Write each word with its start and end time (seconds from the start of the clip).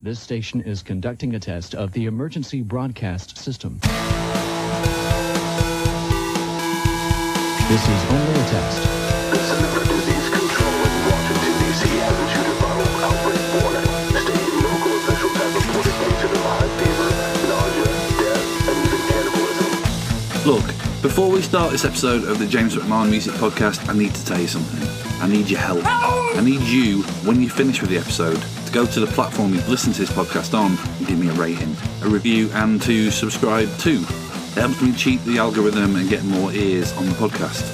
This 0.00 0.20
station 0.20 0.60
is 0.60 0.80
conducting 0.80 1.34
a 1.34 1.40
test 1.40 1.74
of 1.74 1.90
the 1.90 2.06
emergency 2.06 2.62
broadcast 2.62 3.36
system. 3.36 3.80
This 7.66 7.82
is 7.82 8.04
only 8.06 8.30
a 8.30 8.46
test. 8.46 8.78
The 8.78 9.42
Center 9.42 9.66
for 9.74 9.82
Disease 9.90 10.28
Control 10.30 10.70
in 10.70 10.94
Washington, 11.10 11.50
D.C. 11.58 11.82
has 11.98 12.14
issued 12.14 12.46
a 12.46 12.54
viral 12.62 12.94
outbreak 13.10 13.42
warning, 13.58 13.90
stating 14.22 14.62
local 14.62 14.94
officials 15.02 15.34
have 15.34 15.50
reported 15.66 15.90
cases 15.98 16.30
of 16.30 16.46
high 16.46 16.70
fever, 16.78 17.10
nausea, 17.50 17.90
death, 18.22 18.70
and 18.70 18.78
even 18.86 19.02
cannibalism. 19.10 20.46
Look, 20.46 21.02
before 21.02 21.28
we 21.28 21.42
start 21.42 21.72
this 21.72 21.84
episode 21.84 22.22
of 22.22 22.38
the 22.38 22.46
James 22.46 22.76
McMahon 22.76 23.10
Music 23.10 23.34
Podcast, 23.34 23.88
I 23.88 23.94
need 23.98 24.14
to 24.14 24.24
tell 24.24 24.38
you 24.40 24.46
something. 24.46 24.88
I 25.20 25.26
need 25.26 25.50
your 25.50 25.58
help. 25.58 25.82
I 25.84 26.40
need 26.40 26.60
you, 26.60 27.02
when 27.26 27.42
you 27.42 27.50
finish 27.50 27.80
with 27.80 27.90
the 27.90 27.98
episode, 27.98 28.40
to 28.68 28.74
go 28.74 28.86
to 28.86 29.00
the 29.00 29.06
platform 29.06 29.54
you've 29.54 29.68
listened 29.68 29.94
to 29.94 30.02
this 30.02 30.10
podcast 30.10 30.52
on 30.52 30.76
and 30.98 31.06
give 31.06 31.18
me 31.18 31.28
a 31.28 31.32
rating, 31.32 31.74
a 32.02 32.08
review, 32.08 32.50
and 32.52 32.82
to 32.82 33.10
subscribe 33.10 33.68
too. 33.78 34.00
It 34.02 34.60
helps 34.60 34.82
me 34.82 34.92
cheat 34.92 35.24
the 35.24 35.38
algorithm 35.38 35.96
and 35.96 36.08
get 36.08 36.22
more 36.24 36.52
ears 36.52 36.92
on 36.98 37.06
the 37.06 37.12
podcast. 37.12 37.64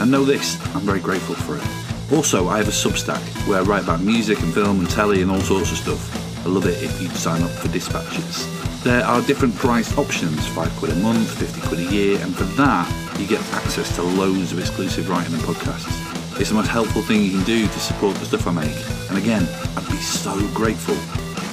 And 0.00 0.10
know 0.10 0.24
this, 0.24 0.58
I'm 0.74 0.82
very 0.82 1.00
grateful 1.00 1.34
for 1.34 1.56
it. 1.56 2.16
Also, 2.16 2.48
I 2.48 2.56
have 2.56 2.68
a 2.68 2.70
Substack 2.70 3.20
where 3.46 3.60
I 3.60 3.62
write 3.62 3.82
about 3.82 4.00
music 4.00 4.40
and 4.40 4.54
film 4.54 4.80
and 4.80 4.88
telly 4.88 5.20
and 5.20 5.30
all 5.30 5.40
sorts 5.40 5.70
of 5.70 5.78
stuff. 5.78 6.46
I 6.46 6.48
love 6.48 6.66
it 6.66 6.82
if 6.82 7.02
you 7.02 7.08
sign 7.08 7.42
up 7.42 7.50
for 7.50 7.68
dispatches. 7.68 8.46
There 8.84 9.04
are 9.04 9.20
different 9.22 9.54
price 9.56 9.98
options, 9.98 10.46
5 10.48 10.70
quid 10.78 10.92
a 10.92 10.96
month, 10.96 11.30
50 11.38 11.60
quid 11.68 11.80
a 11.80 11.92
year, 11.92 12.20
and 12.22 12.34
for 12.34 12.44
that, 12.44 13.20
you 13.20 13.26
get 13.26 13.40
access 13.52 13.94
to 13.96 14.02
loads 14.02 14.52
of 14.52 14.60
exclusive 14.60 15.10
writing 15.10 15.34
and 15.34 15.42
podcasts. 15.42 16.17
It's 16.38 16.50
the 16.50 16.54
most 16.54 16.68
helpful 16.68 17.02
thing 17.02 17.22
you 17.24 17.32
can 17.32 17.42
do 17.42 17.66
to 17.66 17.80
support 17.80 18.16
the 18.16 18.24
stuff 18.24 18.46
I 18.46 18.52
make. 18.52 18.76
And 19.08 19.18
again, 19.18 19.42
I'd 19.76 19.88
be 19.88 19.96
so 19.96 20.38
grateful. 20.54 20.94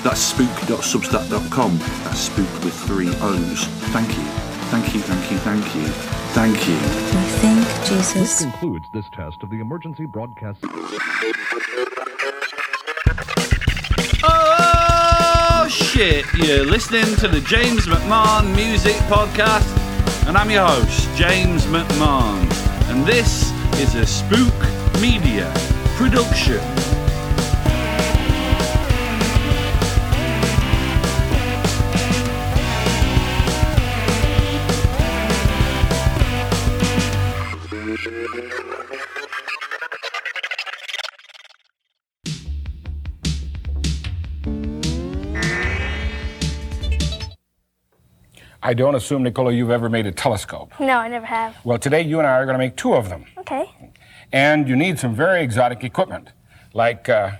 That's 0.03 0.31
spoook.substack.com. 0.31 1.77
That's 1.79 2.19
spook 2.19 2.63
with 2.63 2.75
three 2.85 3.09
O's. 3.21 3.65
Thank 3.89 4.09
you. 4.09 4.23
Thank 4.69 4.93
you, 4.93 5.01
thank 5.01 5.31
you, 5.31 5.37
thank 5.39 5.75
you. 5.75 5.87
Thank 6.35 6.67
you. 6.67 6.75
We 6.75 7.31
thank 7.41 7.67
Jesus. 7.79 8.13
This 8.13 8.13
Jesus. 8.13 8.41
concludes 8.43 8.87
this 8.93 9.09
test 9.09 9.41
of 9.41 9.49
the 9.49 9.59
emergency 9.59 10.05
broadcast. 10.05 10.59
Oh 14.23 15.67
shit! 15.67 16.25
You're 16.35 16.65
listening 16.65 17.15
to 17.15 17.27
the 17.27 17.41
James 17.41 17.87
McMahon 17.87 18.55
Music 18.55 18.95
Podcast, 19.07 19.65
and 20.27 20.37
I'm 20.37 20.51
your 20.51 20.67
host, 20.67 21.09
James 21.17 21.65
McMahon, 21.65 22.51
and 22.91 23.03
this 23.07 23.51
is 23.79 23.95
a 23.95 24.05
Spook 24.05 24.74
Media 25.01 25.51
production. 25.97 26.61
I 48.63 48.73
don't 48.73 48.95
assume, 48.95 49.21
Nicola, 49.21 49.51
you've 49.51 49.69
ever 49.69 49.89
made 49.89 50.07
a 50.07 50.11
telescope. 50.11 50.71
No, 50.79 50.97
I 50.97 51.07
never 51.07 51.25
have. 51.27 51.55
Well, 51.63 51.77
today 51.77 52.01
you 52.01 52.17
and 52.17 52.27
I 52.27 52.31
are 52.31 52.45
going 52.45 52.55
to 52.55 52.57
make 52.57 52.75
two 52.75 52.95
of 52.95 53.09
them. 53.09 53.25
Okay. 53.37 53.65
And 54.31 54.67
you 54.67 54.75
need 54.75 54.99
some 54.99 55.15
very 55.15 55.41
exotic 55.43 55.83
equipment, 55.83 56.29
like 56.73 57.07
uh, 57.09 57.31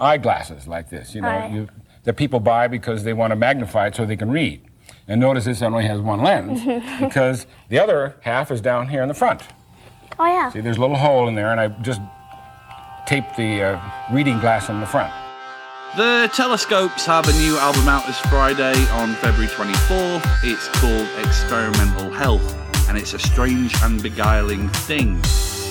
eyeglasses 0.00 0.66
like 0.66 0.90
this, 0.90 1.14
you 1.14 1.20
know, 1.22 1.28
Right. 1.28 1.50
you, 1.52 1.68
that 2.04 2.14
people 2.16 2.40
buy 2.40 2.68
because 2.68 3.04
they 3.04 3.12
want 3.12 3.30
to 3.30 3.36
magnify 3.36 3.86
it 3.86 3.94
so 3.96 4.04
they 4.04 4.16
can 4.16 4.30
read. 4.30 4.62
And 5.08 5.20
notice 5.20 5.44
this 5.44 5.62
only 5.62 5.84
has 5.86 6.00
one 6.00 6.22
lens 6.22 6.62
because 7.00 7.46
the 7.68 7.78
other 7.78 8.16
half 8.22 8.50
is 8.50 8.60
down 8.60 8.88
here 8.88 9.02
in 9.02 9.08
the 9.08 9.14
front. 9.14 9.42
Oh 10.18 10.26
yeah. 10.26 10.50
See, 10.50 10.60
there's 10.60 10.76
a 10.76 10.80
little 10.80 10.96
hole 10.96 11.28
in 11.28 11.34
there, 11.34 11.50
and 11.50 11.60
I 11.60 11.68
just 11.82 12.00
taped 13.06 13.36
the 13.36 13.62
uh, 13.62 13.80
reading 14.12 14.38
glass 14.40 14.68
in 14.68 14.80
the 14.80 14.86
front. 14.86 15.12
The 15.96 16.30
Telescopes 16.34 17.06
have 17.06 17.28
a 17.28 17.32
new 17.34 17.56
album 17.58 17.86
out 17.88 18.06
this 18.06 18.18
Friday 18.20 18.74
on 18.92 19.14
February 19.14 19.46
24th. 19.48 20.24
It's 20.42 20.68
called 20.80 21.08
Experimental 21.24 22.10
Health, 22.10 22.88
and 22.88 22.98
it's 22.98 23.14
a 23.14 23.18
strange 23.18 23.74
and 23.82 24.02
beguiling 24.02 24.68
thing. 24.70 25.20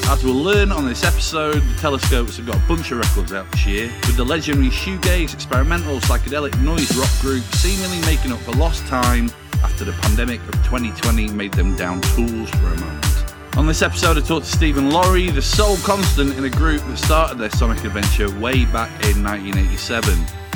As 0.10 0.24
we'll 0.24 0.36
learn 0.36 0.72
on 0.72 0.86
this 0.86 1.04
episode, 1.04 1.62
the 1.62 1.76
Telescopes 1.80 2.38
have 2.38 2.46
got 2.46 2.58
a 2.58 2.68
bunch 2.68 2.92
of 2.92 3.00
records 3.00 3.34
out 3.34 3.50
this 3.52 3.66
year, 3.66 3.92
with 4.06 4.18
the 4.18 4.24
legendary 4.24 4.70
shoegaze, 4.70 5.34
experimental, 5.34 6.00
psychedelic 6.00 6.62
noise 6.62 6.96
rock 6.96 7.10
group 7.22 7.44
seemingly 7.56 8.00
making 8.06 8.32
up 8.32 8.40
for 8.40 8.52
lost 8.52 8.86
time 8.88 9.32
after 9.64 9.86
the 9.86 9.94
pandemic 9.94 10.42
of 10.42 10.54
2020 10.66 11.30
made 11.30 11.54
them 11.54 11.76
down 11.76 12.02
tools 12.02 12.50
for 12.50 12.68
a 12.68 12.80
moment. 12.80 13.58
On 13.58 13.66
this 13.66 13.82
episode, 13.82 14.18
I 14.18 14.22
talked 14.22 14.46
to 14.46 14.52
Stephen 14.52 14.92
Lawrie, 14.92 15.30
the 15.30 15.42
sole 15.42 15.78
constant 15.78 16.38
in 16.38 16.44
a 16.44 16.50
group 16.50 16.82
that 16.82 16.98
started 16.98 17.38
their 17.38 17.52
sonic 17.52 17.84
adventure 17.84 18.30
way 18.40 18.66
back 18.66 18.92
in 19.06 19.24
1987. 19.24 20.14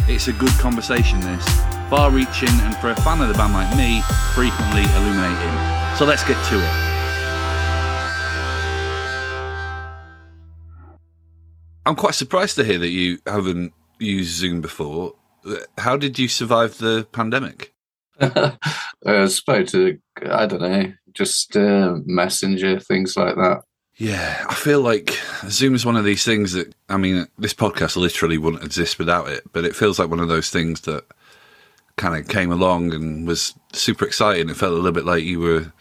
It's 0.07 0.27
a 0.27 0.33
good 0.33 0.53
conversation, 0.59 1.19
this, 1.21 1.45
far 1.89 2.11
reaching, 2.11 2.49
and 2.49 2.75
for 2.77 2.89
a 2.89 2.95
fan 3.01 3.21
of 3.21 3.29
the 3.29 3.33
band 3.33 3.53
like 3.53 3.75
me, 3.77 4.01
frequently 4.35 4.83
illuminating. 4.97 5.95
So 5.97 6.05
let's 6.05 6.23
get 6.23 6.43
to 6.49 6.59
it. 6.59 6.86
I'm 11.87 11.95
quite 11.95 12.15
surprised 12.15 12.57
to 12.57 12.65
hear 12.65 12.79
that 12.79 12.89
you 12.89 13.19
haven't 13.25 13.71
used 13.97 14.35
Zoom 14.35 14.59
before. 14.59 15.13
How 15.77 15.95
did 15.95 16.19
you 16.19 16.27
survive 16.27 16.77
the 16.79 17.07
pandemic? 17.13 17.73
I 18.19 18.57
spoke 19.27 19.67
to 19.67 19.97
I 20.29 20.47
don't 20.47 20.61
know, 20.61 20.91
just 21.13 21.55
uh, 21.55 21.95
messenger 22.05 22.77
things 22.81 23.15
like 23.15 23.35
that. 23.35 23.61
Yeah, 23.95 24.45
I 24.49 24.53
feel 24.53 24.81
like 24.81 25.17
Zoom 25.47 25.75
is 25.75 25.85
one 25.85 25.95
of 25.95 26.03
these 26.03 26.25
things 26.25 26.51
that 26.51 26.75
I 26.89 26.97
mean, 26.97 27.25
this 27.37 27.53
podcast 27.53 27.95
literally 27.95 28.37
wouldn't 28.37 28.65
exist 28.65 28.99
without 28.99 29.29
it. 29.29 29.43
But 29.53 29.63
it 29.63 29.75
feels 29.75 29.97
like 29.97 30.09
one 30.09 30.19
of 30.19 30.27
those 30.27 30.49
things 30.49 30.81
that 30.81 31.05
kind 31.95 32.19
of 32.19 32.27
came 32.27 32.51
along 32.51 32.93
and 32.93 33.25
was 33.25 33.53
super 33.71 34.05
exciting. 34.05 34.49
It 34.49 34.57
felt 34.57 34.73
a 34.73 34.75
little 34.75 34.91
bit 34.91 35.05
like 35.05 35.23
you 35.23 35.39
were, 35.39 35.71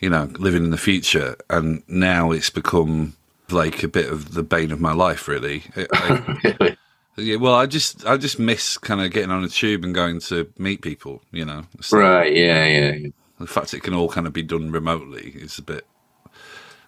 you 0.00 0.10
know, 0.10 0.24
living 0.40 0.64
in 0.64 0.70
the 0.70 0.76
future, 0.76 1.36
and 1.48 1.84
now 1.86 2.32
it's 2.32 2.50
become 2.50 3.14
like 3.50 3.82
a 3.82 3.88
bit 3.88 4.10
of 4.10 4.34
the 4.34 4.42
bane 4.42 4.72
of 4.72 4.80
my 4.80 4.92
life, 4.92 5.28
really. 5.28 5.64
I- 5.76 6.76
yeah, 7.16 7.36
well, 7.36 7.54
I 7.54 7.66
just 7.66 8.04
I 8.06 8.16
just 8.16 8.38
miss 8.38 8.76
kind 8.78 9.00
of 9.00 9.10
getting 9.10 9.30
on 9.30 9.44
a 9.44 9.48
tube 9.48 9.84
and 9.84 9.94
going 9.94 10.20
to 10.20 10.52
meet 10.58 10.82
people. 10.82 11.22
You 11.32 11.44
know, 11.44 11.64
So 11.80 11.98
right? 11.98 12.32
Yeah, 12.34 12.64
yeah. 12.66 12.92
yeah. 12.92 13.08
the 13.38 13.46
fact 13.46 13.74
it 13.74 13.82
can 13.82 13.94
all 13.94 14.08
kind 14.08 14.26
of 14.26 14.32
be 14.32 14.42
done 14.42 14.70
remotely 14.70 15.30
is 15.34 15.58
a 15.58 15.62
bit 15.62 15.86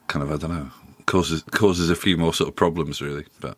kind 0.06 0.22
of 0.22 0.30
I 0.32 0.36
don't 0.36 0.54
know 0.56 0.70
causes 1.06 1.42
causes 1.50 1.88
a 1.90 1.96
few 1.96 2.16
more 2.16 2.34
sort 2.34 2.48
of 2.48 2.56
problems 2.56 3.00
really. 3.00 3.24
But 3.40 3.56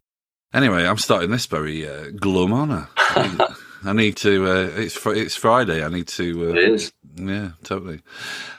anyway, 0.55 0.87
I'm 0.87 0.99
starting 0.99 1.31
this 1.31 1.47
very 1.47 1.88
uh, 1.88 2.11
glum 2.17 2.53
on 2.53 2.71
her. 2.71 2.88
I 3.82 3.94
need 3.94 4.17
to. 4.19 4.47
Uh, 4.47 4.71
it's 4.77 4.94
fr- 4.94 5.15
it's 5.15 5.34
Friday. 5.34 5.82
I 5.84 5.88
need 5.88 6.06
to. 6.09 6.50
Uh, 6.50 6.55
It 6.55 6.59
is. 6.72 6.93
yeah, 7.17 7.53
totally. 7.65 8.03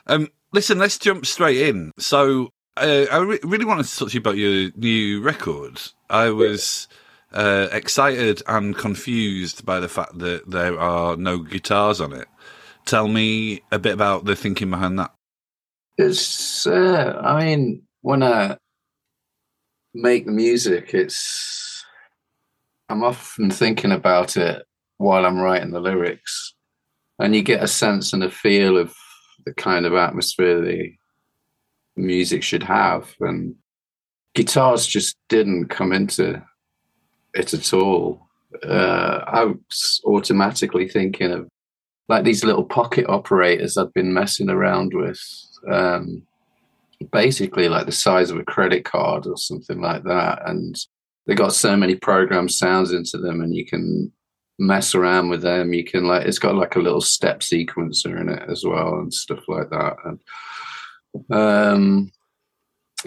Um, 0.08 0.29
listen, 0.52 0.79
let's 0.79 0.97
jump 0.97 1.28
straight 1.28 1.58
in. 1.62 1.91
So, 2.00 2.50
uh, 2.77 3.05
I 3.11 3.17
re- 3.17 3.39
really 3.43 3.65
wanted 3.65 3.85
to 3.85 3.97
talk 3.97 4.09
to 4.09 4.13
you 4.13 4.19
about 4.19 4.37
your 4.37 4.71
new 4.75 5.21
record. 5.21 5.81
I 6.09 6.29
was 6.29 6.87
uh, 7.33 7.67
excited 7.71 8.41
and 8.47 8.75
confused 8.75 9.65
by 9.65 9.79
the 9.79 9.89
fact 9.89 10.19
that 10.19 10.49
there 10.49 10.79
are 10.79 11.17
no 11.17 11.39
guitars 11.39 11.99
on 11.99 12.13
it. 12.13 12.27
Tell 12.85 13.07
me 13.07 13.61
a 13.71 13.79
bit 13.79 13.93
about 13.93 14.25
the 14.25 14.35
thinking 14.35 14.69
behind 14.69 14.99
that. 14.99 15.13
It's. 15.97 16.65
Uh, 16.65 17.19
I 17.23 17.45
mean, 17.45 17.83
when 18.01 18.23
I 18.23 18.57
make 19.93 20.25
the 20.25 20.31
music, 20.31 20.93
it's. 20.93 21.85
I'm 22.89 23.03
often 23.03 23.51
thinking 23.51 23.91
about 23.91 24.35
it 24.35 24.63
while 24.97 25.25
I'm 25.25 25.39
writing 25.39 25.71
the 25.71 25.79
lyrics, 25.79 26.53
and 27.19 27.35
you 27.35 27.41
get 27.41 27.63
a 27.63 27.67
sense 27.67 28.13
and 28.13 28.23
a 28.23 28.31
feel 28.31 28.78
of 28.78 28.93
the 29.46 29.53
kind 29.53 29.85
of 29.85 29.93
atmosphere 29.93 30.61
the 30.61 30.93
music 31.96 32.43
should 32.43 32.64
have, 32.64 33.14
and 33.20 33.55
guitars 34.34 34.85
just 34.85 35.17
didn't 35.29 35.67
come 35.67 35.91
into 35.91 36.41
it 37.34 37.53
at 37.53 37.73
all. 37.73 38.28
Uh, 38.64 39.23
I 39.28 39.46
was 39.46 40.02
automatically 40.05 40.88
thinking 40.88 41.32
of 41.32 41.47
like 42.09 42.23
these 42.23 42.43
little 42.43 42.66
pocket 42.66 43.05
operators 43.08 43.78
I'd 43.78 43.93
been 43.93 44.14
messing 44.14 44.49
around 44.49 44.93
with, 44.93 45.22
um, 45.72 46.23
basically 47.11 47.70
like 47.70 47.85
the 47.85 47.91
size 47.91 48.29
of 48.29 48.37
a 48.37 48.44
credit 48.44 48.84
card 48.84 49.26
or 49.26 49.37
something 49.37 49.79
like 49.79 50.03
that. 50.03 50.41
And 50.46 50.76
they 51.26 51.35
got 51.35 51.53
so 51.53 51.78
many 51.78 51.96
programmed 51.96 52.52
sounds 52.52 52.91
into 52.91 53.17
them, 53.17 53.41
and 53.41 53.55
you 53.55 53.66
can 53.66 54.11
mess 54.59 54.94
around 54.94 55.29
with 55.29 55.41
them. 55.41 55.73
You 55.73 55.84
can 55.84 56.05
like 56.05 56.26
it's 56.26 56.40
got 56.40 56.55
like 56.55 56.76
a 56.76 56.79
little 56.79 57.02
step 57.02 57.40
sequencer 57.40 58.20
in 58.20 58.29
it 58.29 58.44
as 58.49 58.64
well 58.66 58.96
and 58.96 59.14
stuff 59.14 59.44
like 59.47 59.70
that. 59.70 59.96
And 60.05 60.20
um, 61.31 62.11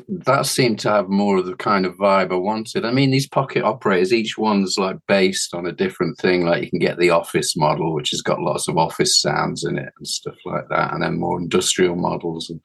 that 0.08 0.46
seemed 0.46 0.78
to 0.80 0.90
have 0.90 1.08
more 1.08 1.38
of 1.38 1.46
the 1.46 1.56
kind 1.56 1.86
of 1.86 1.94
vibe 1.94 2.32
I 2.32 2.36
wanted. 2.36 2.84
I 2.84 2.90
mean, 2.90 3.10
these 3.10 3.28
pocket 3.28 3.62
operators, 3.62 4.12
each 4.12 4.36
one's 4.36 4.76
like 4.78 4.96
based 5.06 5.54
on 5.54 5.66
a 5.66 5.72
different 5.72 6.18
thing. 6.18 6.44
Like 6.44 6.64
you 6.64 6.70
can 6.70 6.78
get 6.78 6.98
the 6.98 7.10
office 7.10 7.56
model, 7.56 7.94
which 7.94 8.10
has 8.10 8.22
got 8.22 8.40
lots 8.40 8.68
of 8.68 8.76
office 8.76 9.20
sounds 9.20 9.64
in 9.64 9.78
it 9.78 9.92
and 9.96 10.06
stuff 10.06 10.36
like 10.44 10.68
that, 10.68 10.92
and 10.92 11.02
then 11.02 11.18
more 11.18 11.38
industrial 11.38 11.96
models 11.96 12.50
and 12.50 12.60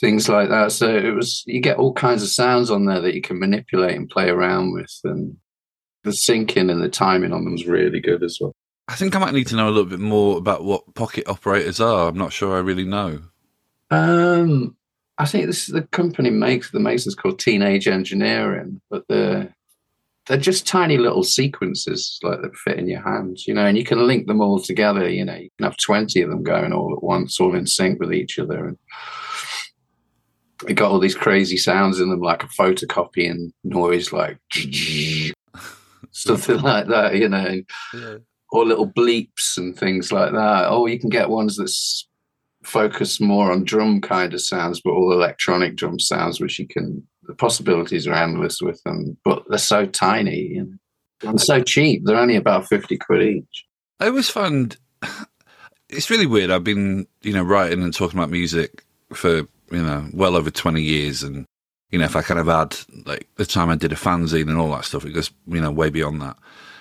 things 0.00 0.28
like 0.28 0.48
that. 0.48 0.72
So 0.72 0.94
it 0.94 1.14
was 1.14 1.42
you 1.46 1.60
get 1.60 1.78
all 1.78 1.92
kinds 1.92 2.22
of 2.22 2.28
sounds 2.28 2.70
on 2.70 2.86
there 2.86 3.00
that 3.00 3.14
you 3.14 3.22
can 3.22 3.38
manipulate 3.38 3.96
and 3.96 4.08
play 4.08 4.28
around 4.28 4.72
with, 4.72 4.92
and 5.04 5.36
the 6.04 6.10
syncing 6.10 6.70
and 6.70 6.82
the 6.82 6.88
timing 6.88 7.32
on 7.32 7.44
them 7.44 7.54
is 7.54 7.66
really 7.66 8.00
good 8.00 8.22
as 8.22 8.38
well. 8.40 8.52
I 8.88 8.94
think 8.94 9.14
I 9.14 9.20
might 9.20 9.34
need 9.34 9.46
to 9.48 9.56
know 9.56 9.68
a 9.68 9.70
little 9.70 9.88
bit 9.88 10.00
more 10.00 10.36
about 10.36 10.64
what 10.64 10.94
pocket 10.94 11.28
operators 11.28 11.80
are. 11.80 12.08
I'm 12.08 12.18
not 12.18 12.32
sure 12.32 12.56
I 12.56 12.60
really 12.60 12.84
know. 12.84 13.20
Um, 13.90 14.76
I 15.18 15.26
think 15.26 15.46
this 15.46 15.66
the 15.66 15.82
company 15.82 16.30
makes 16.30 16.70
the 16.70 16.80
makes 16.80 17.06
is 17.06 17.14
called 17.14 17.38
Teenage 17.38 17.88
Engineering, 17.88 18.80
but 18.90 19.04
they're 19.08 19.54
they're 20.26 20.36
just 20.38 20.66
tiny 20.66 20.96
little 20.96 21.24
sequences 21.24 22.18
like 22.22 22.40
that 22.42 22.54
fit 22.56 22.78
in 22.78 22.86
your 22.88 23.00
hands, 23.02 23.46
you 23.48 23.54
know, 23.54 23.66
and 23.66 23.76
you 23.76 23.84
can 23.84 24.06
link 24.06 24.26
them 24.26 24.40
all 24.40 24.60
together. 24.60 25.08
You 25.08 25.24
know, 25.24 25.34
you 25.34 25.50
can 25.58 25.64
have 25.64 25.76
twenty 25.76 26.22
of 26.22 26.30
them 26.30 26.42
going 26.42 26.72
all 26.72 26.94
at 26.96 27.02
once, 27.02 27.40
all 27.40 27.54
in 27.54 27.66
sync 27.66 27.98
with 28.00 28.12
each 28.14 28.38
other, 28.38 28.68
and 28.68 28.78
it 30.68 30.74
got 30.74 30.90
all 30.90 31.00
these 31.00 31.14
crazy 31.14 31.56
sounds 31.56 32.00
in 32.00 32.10
them, 32.10 32.20
like 32.20 32.42
a 32.44 32.48
photocopying 32.48 33.50
noise, 33.64 34.12
like 34.12 34.38
something 36.12 36.60
like 36.60 36.86
that, 36.88 37.16
you 37.16 37.28
know, 37.28 37.60
Yeah. 37.94 38.16
or 38.52 38.64
little 38.66 38.88
bleeps 38.88 39.56
and 39.56 39.76
things 39.76 40.12
like 40.12 40.32
that. 40.32 40.70
Or 40.70 40.88
you 40.88 40.98
can 40.98 41.08
get 41.08 41.30
ones 41.30 41.56
that's 41.56 42.06
focus 42.62 43.20
more 43.20 43.50
on 43.50 43.64
drum 43.64 44.00
kind 44.00 44.34
of 44.34 44.40
sounds, 44.40 44.80
but 44.80 44.90
all 44.90 45.12
electronic 45.12 45.76
drum 45.76 45.98
sounds, 45.98 46.40
which 46.40 46.58
you 46.58 46.66
can. 46.66 47.06
The 47.24 47.34
possibilities 47.34 48.08
are 48.08 48.14
endless 48.14 48.60
with 48.60 48.82
them, 48.82 49.16
but 49.24 49.44
they're 49.48 49.58
so 49.58 49.86
tiny 49.86 50.60
and 51.22 51.40
so 51.40 51.62
cheap. 51.62 52.02
They're 52.04 52.16
only 52.16 52.36
about 52.36 52.66
fifty 52.66 52.96
quid 52.96 53.22
each. 53.22 53.66
I 54.00 54.08
always 54.08 54.30
find 54.30 54.76
it's 55.88 56.10
really 56.10 56.26
weird. 56.26 56.50
I've 56.50 56.64
been, 56.64 57.06
you 57.22 57.32
know, 57.32 57.42
writing 57.42 57.82
and 57.82 57.94
talking 57.94 58.18
about 58.18 58.30
music 58.30 58.84
for, 59.12 59.38
you 59.38 59.48
know, 59.82 60.08
well 60.12 60.36
over 60.36 60.50
20 60.50 60.80
years. 60.80 61.22
And, 61.22 61.46
you 61.90 61.98
know, 61.98 62.04
if 62.04 62.16
I 62.16 62.22
kind 62.22 62.40
of 62.40 62.48
add 62.48 62.76
like 63.06 63.28
the 63.36 63.46
time 63.46 63.70
I 63.70 63.76
did 63.76 63.92
a 63.92 63.96
fanzine 63.96 64.48
and 64.48 64.58
all 64.58 64.70
that 64.72 64.84
stuff, 64.84 65.04
it 65.04 65.12
goes, 65.12 65.30
you 65.46 65.60
know, 65.60 65.70
way 65.70 65.90
beyond 65.90 66.22
that. 66.22 66.36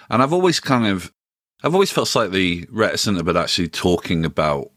And 0.10 0.22
I've 0.22 0.34
always 0.34 0.60
kind 0.60 0.88
of, 0.88 1.12
I've 1.64 1.74
always 1.74 1.92
felt 1.92 2.08
slightly 2.08 2.66
reticent 2.70 3.20
about 3.20 3.38
actually 3.38 3.68
talking 3.68 4.26
about 4.26 4.72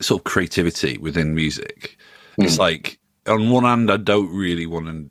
sort 0.00 0.20
of 0.20 0.24
creativity 0.24 0.98
within 0.98 1.34
music. 1.34 1.96
It's 2.38 2.56
hmm. 2.56 2.60
like, 2.60 2.98
on 3.26 3.50
one 3.50 3.64
hand, 3.64 3.90
I 3.90 3.96
don't 3.96 4.34
really 4.34 4.66
want 4.66 4.86
to 4.86 5.10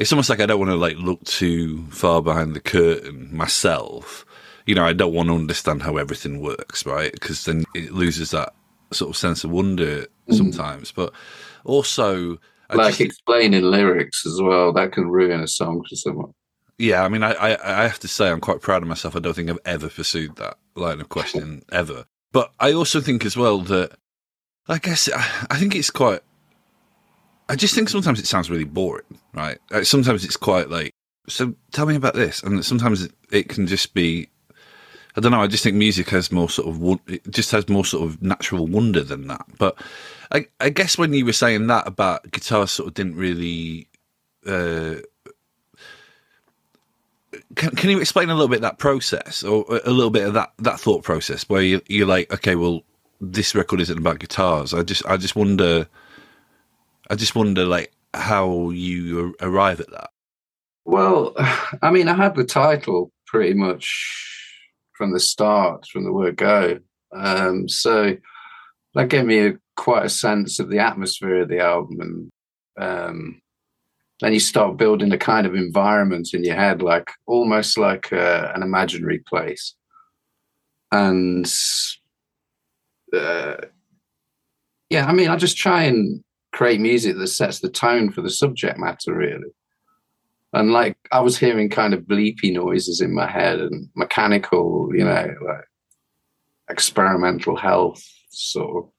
it's 0.00 0.12
almost 0.12 0.30
like 0.30 0.40
I 0.40 0.46
don't 0.46 0.58
want 0.58 0.70
to 0.70 0.76
like 0.76 0.96
look 0.96 1.22
too 1.24 1.84
far 1.90 2.22
behind 2.22 2.56
the 2.56 2.60
curtain 2.60 3.28
myself. 3.36 4.24
You 4.64 4.74
know, 4.74 4.84
I 4.84 4.94
don't 4.94 5.12
want 5.12 5.28
to 5.28 5.34
understand 5.34 5.82
how 5.82 5.98
everything 5.98 6.40
works, 6.40 6.86
right? 6.86 7.12
Because 7.12 7.44
then 7.44 7.64
it 7.74 7.92
loses 7.92 8.30
that 8.30 8.54
sort 8.92 9.10
of 9.10 9.16
sense 9.16 9.44
of 9.44 9.50
wonder 9.50 10.06
hmm. 10.26 10.34
sometimes. 10.34 10.90
But 10.90 11.12
also, 11.64 12.38
I 12.70 12.76
like 12.76 12.88
just- 12.88 13.02
explaining 13.02 13.64
lyrics 13.64 14.24
as 14.24 14.40
well. 14.40 14.72
That 14.72 14.92
can 14.92 15.10
ruin 15.10 15.40
a 15.40 15.48
song 15.48 15.84
for 15.86 15.96
someone. 15.96 16.32
yeah, 16.78 17.04
I 17.04 17.08
mean, 17.10 17.22
I, 17.22 17.32
I 17.32 17.82
I 17.82 17.82
have 17.82 17.98
to 18.00 18.08
say 18.08 18.30
I'm 18.30 18.40
quite 18.40 18.62
proud 18.62 18.80
of 18.80 18.88
myself. 18.88 19.14
I 19.14 19.18
don't 19.18 19.34
think 19.34 19.50
I've 19.50 19.58
ever 19.66 19.90
pursued 19.90 20.36
that 20.36 20.56
line 20.76 21.02
of 21.02 21.10
questioning 21.10 21.62
ever. 21.70 22.06
But 22.32 22.52
I 22.60 22.72
also 22.72 23.00
think 23.00 23.24
as 23.24 23.36
well 23.36 23.58
that 23.62 23.92
I 24.68 24.78
guess 24.78 25.08
I, 25.50 25.56
think 25.56 25.74
it's 25.74 25.90
quite. 25.90 26.20
I 27.48 27.56
just 27.56 27.74
think 27.74 27.88
sometimes 27.88 28.20
it 28.20 28.26
sounds 28.26 28.48
really 28.48 28.64
boring, 28.64 29.18
right? 29.34 29.58
Like, 29.70 29.84
sometimes 29.84 30.24
it's 30.24 30.36
quite 30.36 30.70
like, 30.70 30.92
so 31.28 31.54
tell 31.72 31.86
me 31.86 31.96
about 31.96 32.14
this, 32.14 32.42
and 32.42 32.64
sometimes 32.64 33.08
it, 33.32 33.48
can 33.48 33.66
just 33.66 33.94
be. 33.94 34.28
I 35.16 35.20
don't 35.20 35.32
know. 35.32 35.42
I 35.42 35.48
just 35.48 35.64
think 35.64 35.74
music 35.74 36.08
has 36.10 36.30
more 36.30 36.48
sort 36.48 36.68
of 36.68 37.00
it 37.08 37.28
just 37.30 37.50
has 37.50 37.68
more 37.68 37.84
sort 37.84 38.08
of 38.08 38.22
natural 38.22 38.68
wonder 38.68 39.02
than 39.02 39.26
that. 39.26 39.44
But 39.58 39.76
I, 40.30 40.46
I 40.60 40.70
guess 40.70 40.96
when 40.96 41.12
you 41.12 41.24
were 41.24 41.32
saying 41.32 41.66
that 41.66 41.88
about 41.88 42.30
guitars, 42.30 42.70
sort 42.70 42.88
of 42.88 42.94
didn't 42.94 43.16
really. 43.16 43.88
Uh, 44.46 44.96
can, 47.56 47.70
can 47.70 47.90
you 47.90 48.00
explain 48.00 48.30
a 48.30 48.34
little 48.34 48.48
bit 48.48 48.60
that 48.60 48.78
process 48.78 49.42
or 49.42 49.64
a 49.84 49.90
little 49.90 50.10
bit 50.10 50.26
of 50.26 50.34
that, 50.34 50.52
that 50.58 50.78
thought 50.78 51.02
process 51.02 51.48
where 51.48 51.62
you, 51.62 51.80
you're 51.88 52.06
like, 52.06 52.32
okay, 52.32 52.54
well, 52.54 52.82
this 53.20 53.54
record 53.54 53.80
isn't 53.80 53.98
about 53.98 54.20
guitars. 54.20 54.72
I 54.72 54.82
just, 54.82 55.04
I 55.06 55.16
just 55.16 55.36
wonder, 55.36 55.88
I 57.10 57.16
just 57.16 57.34
wonder 57.34 57.64
like 57.64 57.92
how 58.14 58.70
you 58.70 59.34
arrive 59.40 59.80
at 59.80 59.90
that. 59.90 60.10
Well, 60.84 61.34
I 61.82 61.90
mean, 61.90 62.08
I 62.08 62.14
had 62.14 62.34
the 62.34 62.44
title 62.44 63.10
pretty 63.26 63.54
much 63.54 64.56
from 64.96 65.12
the 65.12 65.20
start, 65.20 65.86
from 65.86 66.04
the 66.04 66.12
word 66.12 66.36
go. 66.36 66.78
Um, 67.12 67.68
so 67.68 68.16
that 68.94 69.08
gave 69.08 69.24
me 69.24 69.38
a, 69.46 69.58
quite 69.76 70.04
a 70.04 70.10
sense 70.10 70.60
of 70.60 70.68
the 70.68 70.78
atmosphere 70.78 71.42
of 71.42 71.48
the 71.48 71.60
album. 71.60 72.00
And 72.00 72.30
um, 72.78 73.39
then 74.20 74.32
you 74.32 74.40
start 74.40 74.76
building 74.76 75.12
a 75.12 75.18
kind 75.18 75.46
of 75.46 75.54
environment 75.54 76.34
in 76.34 76.44
your 76.44 76.56
head, 76.56 76.82
like 76.82 77.10
almost 77.26 77.78
like 77.78 78.12
uh, 78.12 78.52
an 78.54 78.62
imaginary 78.62 79.20
place. 79.26 79.74
And 80.92 81.50
uh, 83.16 83.56
yeah, 84.90 85.06
I 85.06 85.12
mean, 85.12 85.28
I 85.28 85.36
just 85.36 85.56
try 85.56 85.84
and 85.84 86.22
create 86.52 86.80
music 86.80 87.16
that 87.16 87.28
sets 87.28 87.60
the 87.60 87.70
tone 87.70 88.10
for 88.10 88.22
the 88.22 88.30
subject 88.30 88.78
matter, 88.78 89.14
really. 89.14 89.50
And 90.52 90.72
like 90.72 90.96
I 91.12 91.20
was 91.20 91.38
hearing 91.38 91.70
kind 91.70 91.94
of 91.94 92.02
bleepy 92.02 92.52
noises 92.52 93.00
in 93.00 93.14
my 93.14 93.26
head 93.26 93.60
and 93.60 93.88
mechanical, 93.94 94.90
you 94.92 95.04
know, 95.04 95.34
like 95.44 95.64
experimental 96.68 97.56
health 97.56 98.02
sort 98.30 98.84
of. 98.84 98.90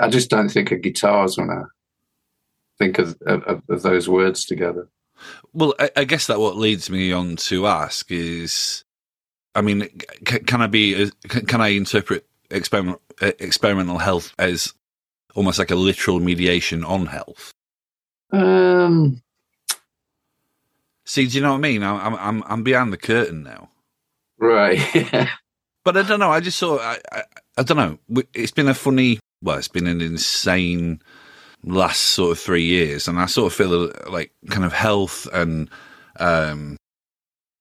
I 0.00 0.08
just 0.08 0.30
don't 0.30 0.48
think 0.48 0.72
of 0.72 0.80
guitars 0.80 1.36
when 1.36 1.50
I 1.50 1.62
think 2.78 2.98
of, 2.98 3.16
of, 3.26 3.62
of 3.68 3.82
those 3.82 4.08
words 4.08 4.44
together. 4.44 4.88
Well, 5.52 5.74
I, 5.78 5.90
I 5.96 6.04
guess 6.04 6.26
that 6.28 6.38
what 6.40 6.56
leads 6.56 6.90
me 6.90 7.12
on 7.12 7.36
to 7.36 7.66
ask 7.66 8.10
is, 8.10 8.84
I 9.54 9.62
mean, 9.62 9.88
c- 10.28 10.38
can 10.40 10.62
I 10.62 10.66
be, 10.68 11.10
can, 11.28 11.46
can 11.46 11.60
I 11.60 11.68
interpret 11.68 12.24
experiment, 12.50 13.00
uh, 13.20 13.32
experimental 13.40 13.98
health 13.98 14.32
as 14.38 14.72
almost 15.34 15.58
like 15.58 15.70
a 15.70 15.76
literal 15.76 16.20
mediation 16.20 16.84
on 16.84 17.06
health? 17.06 17.52
Um, 18.32 19.20
See, 21.06 21.26
do 21.26 21.36
you 21.38 21.42
know 21.42 21.52
what 21.52 21.58
I 21.58 21.60
mean? 21.60 21.82
I'm, 21.82 21.96
I'm, 22.00 22.14
I'm, 22.16 22.44
I'm 22.46 22.62
behind 22.62 22.92
the 22.92 22.98
curtain 22.98 23.42
now. 23.42 23.70
right. 24.38 24.78
Yeah. 24.94 25.30
But 25.84 25.96
I 25.96 26.02
don't 26.02 26.20
know. 26.20 26.30
I 26.30 26.40
just 26.40 26.58
saw. 26.58 26.78
I, 26.78 26.98
I, 27.10 27.22
I 27.56 27.62
don't 27.62 27.76
know. 27.78 28.22
It's 28.34 28.50
been 28.50 28.68
a 28.68 28.74
funny, 28.74 29.20
well, 29.42 29.56
it's 29.56 29.68
been 29.68 29.86
an 29.86 30.02
insane 30.02 31.00
last 31.64 32.00
sort 32.00 32.32
of 32.32 32.38
three 32.38 32.64
years. 32.64 33.08
And 33.08 33.18
I 33.18 33.26
sort 33.26 33.52
of 33.52 33.56
feel 33.56 33.92
like 34.10 34.32
kind 34.50 34.64
of 34.64 34.72
health 34.72 35.26
and, 35.32 35.68
um, 36.18 36.76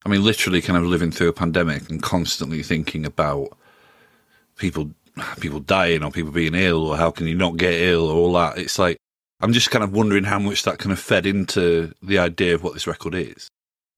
I 0.05 0.09
mean, 0.09 0.23
literally 0.23 0.61
kind 0.61 0.77
of 0.77 0.85
living 0.85 1.11
through 1.11 1.29
a 1.29 1.33
pandemic 1.33 1.89
and 1.89 2.01
constantly 2.01 2.63
thinking 2.63 3.05
about 3.05 3.57
people, 4.57 4.91
people 5.39 5.59
dying 5.59 6.03
or 6.03 6.11
people 6.11 6.31
being 6.31 6.55
ill 6.55 6.85
or 6.85 6.95
how 6.95 7.11
can 7.11 7.27
you 7.27 7.35
not 7.35 7.57
get 7.57 7.73
ill 7.73 8.07
or 8.07 8.15
all 8.15 8.33
that. 8.33 8.57
It's 8.57 8.79
like, 8.79 8.97
I'm 9.41 9.53
just 9.53 9.69
kind 9.69 9.83
of 9.83 9.93
wondering 9.93 10.23
how 10.23 10.39
much 10.39 10.63
that 10.63 10.79
kind 10.79 10.91
of 10.91 10.99
fed 10.99 11.25
into 11.25 11.93
the 12.01 12.19
idea 12.19 12.55
of 12.55 12.63
what 12.63 12.73
this 12.73 12.87
record 12.87 13.15
is. 13.15 13.47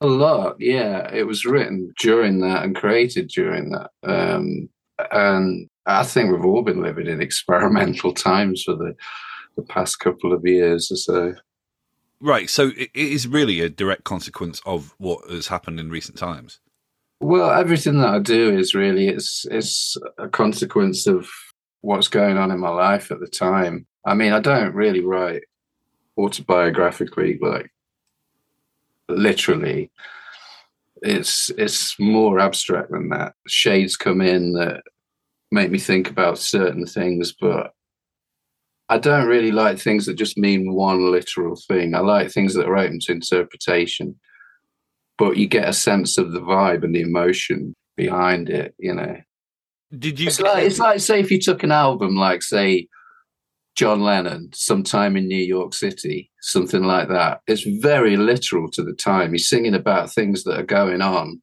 A 0.02 0.08
lot, 0.08 0.56
yeah. 0.60 1.10
It 1.14 1.24
was 1.28 1.46
written 1.46 1.94
during 2.00 2.40
that 2.40 2.64
and 2.64 2.76
created 2.76 3.28
during 3.28 3.72
that. 3.72 3.92
Um, 4.04 4.70
and 5.12 5.68
I 5.86 6.04
think 6.04 6.32
we've 6.32 6.46
all 6.46 6.62
been 6.62 6.82
living 6.82 7.08
in 7.08 7.22
experimental 7.22 8.14
times 8.14 8.64
for 8.64 8.76
the, 8.76 8.96
the 9.56 9.64
past 9.64 10.00
couple 10.00 10.34
of 10.34 10.46
years 10.46 10.92
or 10.92 10.96
so. 10.96 11.34
Right. 12.22 12.50
So 12.50 12.72
it 12.78 12.90
is 12.94 13.28
really 13.28 13.62
a 13.62 13.70
direct 13.70 14.04
consequence 14.04 14.62
of 14.66 14.94
what 14.98 15.30
has 15.30 15.48
happened 15.48 15.80
in 15.80 15.90
recent 15.90 16.18
times. 16.18 16.60
Well, 17.22 17.52
everything 17.52 18.00
that 18.00 18.14
I 18.14 18.20
do 18.20 18.58
is 18.58 18.74
really 18.74 19.08
it's 19.08 19.46
it's 19.52 19.98
a 20.18 20.28
consequence 20.28 21.08
of 21.08 21.30
what's 21.82 22.08
going 22.08 22.38
on 22.38 22.52
in 22.52 22.60
my 22.60 22.70
life 22.70 23.12
at 23.12 23.20
the 23.20 23.28
time. 23.28 23.86
I 24.06 24.14
mean, 24.14 24.34
I 24.34 24.40
don't 24.40 24.74
really 24.74 25.02
write 25.02 25.44
autobiographically, 26.18 27.40
like 27.42 27.72
literally. 29.08 29.92
It's 31.02 31.50
it's 31.58 31.98
more 32.00 32.40
abstract 32.40 32.92
than 32.92 33.10
that. 33.10 33.34
Shades 33.48 33.96
come 33.96 34.22
in 34.22 34.54
that 34.54 34.84
make 35.52 35.72
me 35.72 35.80
think 35.80 36.10
about 36.10 36.38
certain 36.38 36.86
things, 36.86 37.34
but 37.34 37.74
I 38.90 38.98
don't 38.98 39.28
really 39.28 39.52
like 39.52 39.78
things 39.78 40.08
that 40.08 40.16
just 40.16 40.38
mean 40.38 40.74
one 40.74 41.12
literal 41.12 41.56
thing. 41.56 41.94
I 41.94 42.00
like 42.00 42.32
things 42.32 42.56
that 42.56 42.66
are 42.66 42.78
open 42.78 43.00
to 43.02 43.12
interpretation, 43.12 44.20
but 45.18 45.38
you 45.38 45.48
get 45.48 45.70
a 45.70 45.74
sense 45.74 46.18
of 46.18 46.32
the 46.32 46.42
vibe 46.42 46.84
and 46.84 46.96
the 46.96 47.02
emotion 47.02 47.76
behind 47.96 48.50
it. 48.50 48.74
You 48.80 48.96
know, 48.96 49.18
Did 49.98 50.20
you? 50.20 50.28
it's 50.28 50.42
like 50.42 50.64
it's 50.64 50.80
like 50.80 51.00
say 51.00 51.20
if 51.20 51.30
you 51.30 51.40
took 51.40 51.62
an 51.64 51.72
album 51.72 52.16
like 52.16 52.42
say 52.42 52.88
John 53.76 54.02
Lennon 54.02 54.50
Some 54.54 54.84
Time 54.84 55.16
in 55.16 55.28
New 55.28 55.38
York 55.38 55.74
City, 55.74 56.32
something 56.42 56.84
like 56.84 57.10
that. 57.10 57.42
It's 57.48 57.64
very 57.64 58.18
literal 58.18 58.70
to 58.72 58.84
the 58.84 58.94
time. 58.94 59.32
He's 59.32 59.48
singing 59.48 59.76
about 59.76 60.12
things 60.12 60.44
that 60.44 60.60
are 60.60 60.64
going 60.64 61.02
on, 61.02 61.42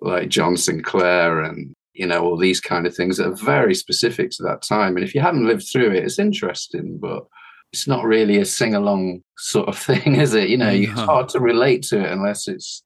like 0.00 0.28
John 0.28 0.56
Sinclair 0.56 1.40
and 1.40 1.74
you 1.98 2.06
know 2.06 2.24
all 2.24 2.36
these 2.36 2.60
kind 2.60 2.86
of 2.86 2.94
things 2.94 3.16
that 3.16 3.26
are 3.26 3.44
very 3.44 3.74
specific 3.74 4.30
to 4.30 4.42
that 4.44 4.62
time. 4.62 4.96
And 4.96 5.04
if 5.04 5.14
you 5.14 5.20
haven't 5.20 5.46
lived 5.46 5.66
through 5.70 5.90
it, 5.90 6.04
it's 6.04 6.18
interesting, 6.18 6.98
but 6.98 7.26
it's 7.72 7.88
not 7.88 8.04
really 8.04 8.38
a 8.38 8.44
sing 8.44 8.74
along 8.74 9.22
sort 9.36 9.68
of 9.68 9.76
thing, 9.90 10.16
is 10.16 10.34
it? 10.34 10.48
You 10.48 10.56
know, 10.56 10.70
it's 10.70 10.92
hard 10.92 11.28
to 11.30 11.40
relate 11.40 11.82
to 11.84 12.00
it 12.00 12.10
unless 12.10 12.48
it's 12.48 12.82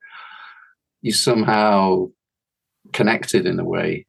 you 1.02 1.12
somehow 1.12 2.08
connected 2.92 3.46
in 3.46 3.60
a 3.60 3.64
way. 3.64 4.06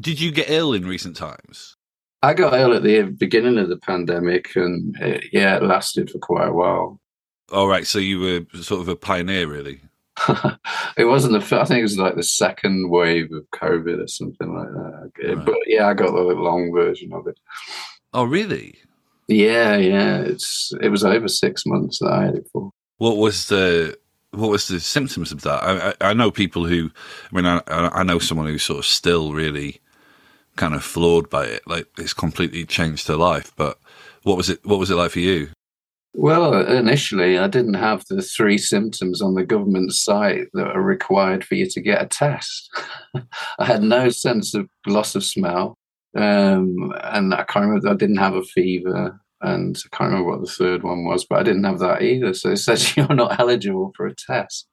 Did 0.00 0.20
you 0.20 0.32
get 0.32 0.50
ill 0.50 0.72
in 0.72 0.86
recent 0.86 1.16
times? 1.16 1.76
I 2.22 2.34
got 2.34 2.58
ill 2.58 2.74
at 2.74 2.82
the 2.82 3.02
beginning 3.02 3.58
of 3.58 3.68
the 3.68 3.76
pandemic, 3.76 4.56
and 4.56 4.96
it, 5.00 5.24
yeah, 5.32 5.56
it 5.56 5.62
lasted 5.62 6.10
for 6.10 6.18
quite 6.18 6.48
a 6.48 6.52
while. 6.52 7.00
All 7.52 7.68
right, 7.68 7.86
so 7.86 7.98
you 7.98 8.20
were 8.20 8.60
sort 8.62 8.80
of 8.80 8.88
a 8.88 8.96
pioneer, 8.96 9.46
really. 9.46 9.80
it 10.96 11.04
wasn't 11.04 11.32
the. 11.32 11.40
fir- 11.40 11.60
I 11.60 11.64
think 11.64 11.80
it 11.80 11.84
was 11.84 11.98
like 11.98 12.16
the 12.16 12.22
second 12.22 12.90
wave 12.90 13.32
of 13.32 13.50
COVID 13.50 14.02
or 14.02 14.08
something 14.08 14.54
like 14.54 14.68
that. 14.68 15.36
Right. 15.36 15.44
But 15.44 15.56
yeah, 15.66 15.88
I 15.88 15.94
got 15.94 16.12
the 16.12 16.20
long 16.20 16.72
version 16.72 17.12
of 17.12 17.26
it. 17.26 17.38
Oh, 18.12 18.24
really? 18.24 18.78
Yeah, 19.28 19.76
yeah. 19.76 20.20
It's 20.20 20.72
it 20.80 20.90
was 20.90 21.04
over 21.04 21.28
six 21.28 21.64
months 21.64 21.98
that 22.00 22.10
I 22.12 22.24
had 22.26 22.34
it 22.36 22.48
for. 22.52 22.70
What 22.98 23.16
was 23.16 23.48
the 23.48 23.96
what 24.32 24.50
was 24.50 24.68
the 24.68 24.80
symptoms 24.80 25.32
of 25.32 25.42
that? 25.42 25.62
I, 25.62 25.88
I, 25.88 26.10
I 26.10 26.12
know 26.14 26.30
people 26.30 26.66
who, 26.66 26.90
I 27.30 27.36
mean, 27.36 27.46
I, 27.46 27.62
I 27.66 28.00
I 28.00 28.02
know 28.02 28.18
someone 28.18 28.46
who's 28.46 28.62
sort 28.62 28.80
of 28.80 28.86
still 28.86 29.32
really 29.32 29.80
kind 30.56 30.74
of 30.74 30.84
floored 30.84 31.30
by 31.30 31.46
it. 31.46 31.62
Like 31.66 31.86
it's 31.98 32.14
completely 32.14 32.64
changed 32.64 33.06
their 33.08 33.16
life. 33.16 33.52
But 33.56 33.78
what 34.22 34.36
was 34.36 34.50
it? 34.50 34.64
What 34.64 34.78
was 34.78 34.90
it 34.90 34.96
like 34.96 35.12
for 35.12 35.20
you? 35.20 35.50
Well, 36.14 36.66
initially, 36.66 37.38
I 37.38 37.48
didn't 37.48 37.74
have 37.74 38.04
the 38.08 38.20
three 38.20 38.58
symptoms 38.58 39.22
on 39.22 39.34
the 39.34 39.46
government 39.46 39.92
site 39.92 40.48
that 40.52 40.68
are 40.68 40.82
required 40.82 41.42
for 41.42 41.54
you 41.54 41.66
to 41.70 41.80
get 41.80 42.02
a 42.02 42.06
test. 42.06 42.70
I 43.58 43.64
had 43.64 43.82
no 43.82 44.10
sense 44.10 44.54
of 44.54 44.68
loss 44.86 45.14
of 45.14 45.24
smell, 45.24 45.78
um, 46.14 46.92
and 47.02 47.32
I 47.32 47.44
can't 47.44 47.66
remember. 47.66 47.88
I 47.88 47.94
didn't 47.94 48.18
have 48.18 48.34
a 48.34 48.42
fever, 48.42 49.18
and 49.40 49.76
I 49.76 49.96
can't 49.96 50.10
remember 50.10 50.30
what 50.30 50.42
the 50.42 50.52
third 50.52 50.82
one 50.82 51.06
was, 51.06 51.24
but 51.24 51.38
I 51.38 51.42
didn't 51.44 51.64
have 51.64 51.78
that 51.78 52.02
either. 52.02 52.34
So 52.34 52.50
it 52.50 52.58
says 52.58 52.94
you're 52.96 53.14
not 53.14 53.40
eligible 53.40 53.92
for 53.96 54.06
a 54.06 54.14
test. 54.14 54.68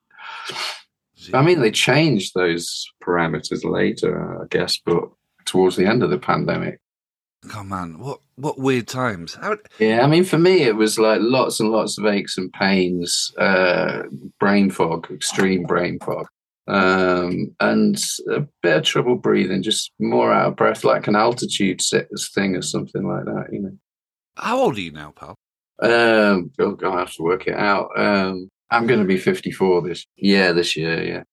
I 1.34 1.42
mean, 1.42 1.62
they 1.62 1.72
changed 1.72 2.34
those 2.34 2.86
parameters 3.04 3.64
later, 3.64 4.42
I 4.42 4.46
guess, 4.50 4.78
but 4.78 5.10
towards 5.46 5.76
the 5.76 5.86
end 5.86 6.04
of 6.04 6.10
the 6.10 6.18
pandemic. 6.18 6.80
Oh 7.54 7.64
man, 7.64 8.00
what 8.00 8.20
what 8.36 8.60
weird 8.60 8.88
times? 8.88 9.36
How, 9.36 9.58
Yeah, 9.80 10.04
I 10.04 10.08
mean, 10.08 10.26
for 10.26 10.38
me, 10.38 10.64
it 10.64 10.76
was 10.76 11.00
like 11.00 11.20
lots 11.22 11.60
and 11.60 11.70
lots 11.70 11.98
of 11.98 12.06
aches 12.06 12.38
and 12.38 12.52
pains, 12.52 13.34
uh, 13.38 14.04
brain 14.40 14.70
fog, 14.70 15.08
extreme 15.12 15.64
brain 15.64 16.00
fog, 16.00 16.28
um, 16.68 17.56
and 17.60 18.02
a 18.30 18.42
bit 18.62 18.78
of 18.78 18.84
trouble 18.84 19.16
breathing, 19.16 19.64
just 19.64 19.92
more 20.00 20.34
out 20.34 20.50
of 20.50 20.56
breath, 20.58 20.84
like 20.84 21.08
an 21.08 21.16
altitude 21.16 21.82
sickness 21.82 22.30
thing 22.34 22.56
or 22.56 22.62
something 22.62 23.08
like 23.08 23.26
that, 23.26 23.48
you 23.52 23.62
know. 23.62 23.78
how 24.38 24.58
old 24.60 24.76
are 24.78 24.82
you 24.82 24.92
now, 24.92 25.12
pal? 25.12 25.36
Um, 25.82 26.52
oh, 26.60 26.72
God, 26.72 26.96
I 26.96 27.00
have 27.00 27.14
to 27.14 27.24
work 27.24 27.48
it 27.48 27.56
out. 27.56 27.90
Um, 27.98 28.50
I'm 28.70 28.86
going 28.86 29.00
to 29.00 29.06
be 29.06 29.18
54 29.18 29.82
this 29.82 30.06
yeah 30.18 30.52
this 30.52 30.76
year. 30.76 31.02
Yeah. 31.04 31.24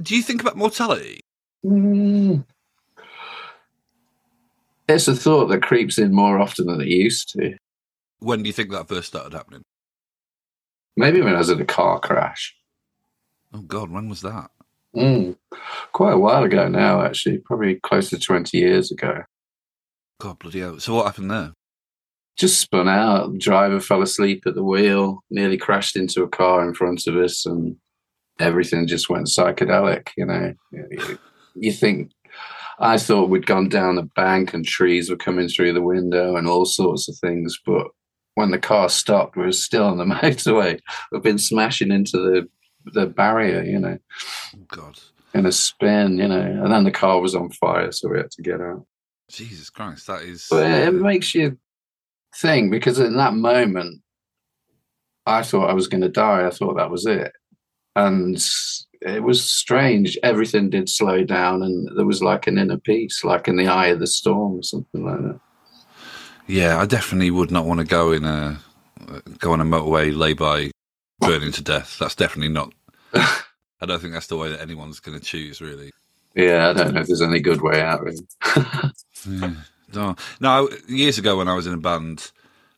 Do 0.00 0.16
you 0.16 0.22
think 0.22 0.40
about 0.40 0.56
mortality? 0.56 1.20
Mm. 1.66 2.44
It's 4.88 5.06
a 5.06 5.14
thought 5.14 5.46
that 5.46 5.62
creeps 5.62 5.98
in 5.98 6.14
more 6.14 6.38
often 6.38 6.66
than 6.66 6.80
it 6.80 6.88
used 6.88 7.30
to. 7.34 7.54
When 8.20 8.42
do 8.42 8.48
you 8.48 8.52
think 8.52 8.70
that 8.70 8.88
first 8.88 9.08
started 9.08 9.34
happening? 9.34 9.62
Maybe 10.96 11.20
when 11.20 11.34
I 11.34 11.38
was 11.38 11.50
in 11.50 11.60
a 11.60 11.66
car 11.66 12.00
crash. 12.00 12.56
Oh 13.52 13.60
God, 13.60 13.90
when 13.90 14.08
was 14.08 14.22
that? 14.22 14.50
Mm. 14.96 15.36
Quite 15.92 16.14
a 16.14 16.18
while 16.18 16.42
ago 16.42 16.68
now, 16.68 17.02
actually, 17.02 17.38
probably 17.38 17.76
close 17.76 18.10
to 18.10 18.18
20 18.18 18.56
years 18.56 18.90
ago. 18.90 19.22
God 20.20 20.38
bloody 20.38 20.60
hell! 20.60 20.80
So 20.80 20.94
what 20.94 21.06
happened 21.06 21.30
there? 21.30 21.52
Just 22.36 22.60
spun 22.60 22.88
out. 22.88 23.32
The 23.32 23.38
driver 23.38 23.80
fell 23.80 24.02
asleep 24.02 24.44
at 24.46 24.54
the 24.54 24.64
wheel, 24.64 25.22
nearly 25.30 25.56
crashed 25.56 25.96
into 25.96 26.22
a 26.22 26.28
car 26.28 26.66
in 26.66 26.74
front 26.74 27.06
of 27.06 27.16
us, 27.16 27.46
and 27.46 27.76
everything 28.40 28.86
just 28.86 29.08
went 29.08 29.26
psychedelic. 29.26 30.08
You 30.16 30.26
know, 30.26 30.54
you 31.54 31.72
think 31.72 32.10
I 32.80 32.96
thought 32.96 33.28
we'd 33.28 33.46
gone 33.46 33.68
down 33.68 33.98
a 33.98 34.02
bank 34.02 34.54
and 34.54 34.64
trees 34.64 35.10
were 35.10 35.16
coming 35.16 35.48
through 35.48 35.72
the 35.72 35.82
window 35.82 36.36
and 36.36 36.46
all 36.46 36.64
sorts 36.64 37.08
of 37.08 37.16
things, 37.18 37.58
but 37.64 37.88
when 38.34 38.52
the 38.52 38.58
car 38.58 38.88
stopped, 38.88 39.36
we 39.36 39.44
were 39.44 39.52
still 39.52 39.84
on 39.84 39.98
the 39.98 40.04
motorway. 40.22 40.80
We've 41.10 41.22
been 41.22 41.38
smashing 41.38 41.90
into 41.90 42.18
the 42.18 42.48
the 42.92 43.06
barrier, 43.06 43.62
you 43.64 43.78
know, 43.78 43.98
Oh 44.54 44.64
God, 44.68 44.98
in 45.34 45.44
a 45.44 45.52
spin, 45.52 46.16
you 46.18 46.28
know, 46.28 46.40
and 46.40 46.72
then 46.72 46.84
the 46.84 46.90
car 46.90 47.20
was 47.20 47.34
on 47.34 47.50
fire, 47.50 47.92
so 47.92 48.08
we 48.08 48.18
had 48.18 48.30
to 48.30 48.42
get 48.42 48.60
out. 48.60 48.86
Jesus 49.30 49.68
Christ, 49.68 50.06
that 50.06 50.22
is. 50.22 50.46
But 50.48 50.70
it 50.70 50.88
uh, 50.88 50.92
makes 50.92 51.34
you 51.34 51.58
think 52.36 52.70
because 52.70 52.98
in 52.98 53.16
that 53.16 53.34
moment, 53.34 54.00
I 55.26 55.42
thought 55.42 55.68
I 55.68 55.74
was 55.74 55.88
going 55.88 56.00
to 56.00 56.08
die. 56.08 56.46
I 56.46 56.50
thought 56.50 56.76
that 56.76 56.90
was 56.90 57.04
it. 57.04 57.32
And 57.94 58.40
it 59.00 59.22
was 59.22 59.48
strange. 59.48 60.18
Everything 60.22 60.70
did 60.70 60.88
slow 60.88 61.24
down, 61.24 61.62
and 61.62 61.88
there 61.96 62.06
was 62.06 62.22
like 62.22 62.46
an 62.46 62.58
inner 62.58 62.78
peace, 62.78 63.24
like 63.24 63.48
in 63.48 63.56
the 63.56 63.68
eye 63.68 63.88
of 63.88 64.00
the 64.00 64.06
storm 64.06 64.58
or 64.58 64.62
something 64.62 65.04
like 65.04 65.20
that. 65.20 65.40
Yeah, 66.46 66.78
I 66.80 66.86
definitely 66.86 67.30
would 67.30 67.50
not 67.50 67.66
want 67.66 67.80
to 67.80 67.86
go 67.86 68.12
in 68.12 68.24
a 68.24 68.58
go 69.38 69.52
on 69.52 69.60
a 69.60 69.64
motorway, 69.64 70.16
lay 70.16 70.32
by, 70.32 70.70
burning 71.20 71.52
to 71.52 71.62
death. 71.62 71.98
That's 71.98 72.14
definitely 72.14 72.52
not. 72.52 72.72
I 73.14 73.86
don't 73.86 74.00
think 74.00 74.12
that's 74.12 74.26
the 74.26 74.36
way 74.36 74.50
that 74.50 74.60
anyone's 74.60 75.00
going 75.00 75.18
to 75.18 75.24
choose, 75.24 75.60
really. 75.60 75.92
Yeah, 76.34 76.70
I 76.70 76.72
don't 76.72 76.94
know 76.94 77.00
if 77.00 77.06
there's 77.06 77.22
any 77.22 77.40
good 77.40 77.62
way 77.62 77.80
out 77.80 78.06
of 78.06 78.14
it. 78.14 78.94
Yeah. 79.28 79.54
No, 79.94 80.16
no. 80.40 80.68
Years 80.86 81.18
ago, 81.18 81.38
when 81.38 81.48
I 81.48 81.54
was 81.54 81.66
in 81.66 81.74
a 81.74 81.78
band, 81.78 82.30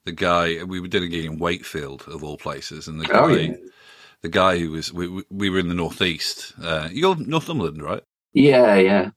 the 0.05 0.13
guy 0.13 0.63
we 0.65 0.81
were 0.81 0.89
doing 0.89 1.05
a 1.05 1.09
gig 1.09 1.25
in 1.25 1.39
Wakefield, 1.39 2.05
of 2.07 2.23
all 2.23 2.37
places, 2.37 2.89
and 2.89 3.01
the 3.01 3.11
oh, 3.11 3.13
guy, 3.13 3.21
oh, 3.21 3.37
yeah. 3.37 3.55
The 4.23 4.29
guy 4.29 4.59
who 4.59 4.71
was 4.73 4.93
we 4.93 5.09
we- 5.09 5.25
we 5.31 5.51
were 5.51 5.59
in 5.59 5.69
the 5.69 5.75
northeast. 5.75 6.53
Uh, 6.63 6.89
you're 6.93 7.17
Northumberland, 7.17 7.83
right? 7.83 8.03
Yeah, 8.33 8.77
yeah. 8.77 9.11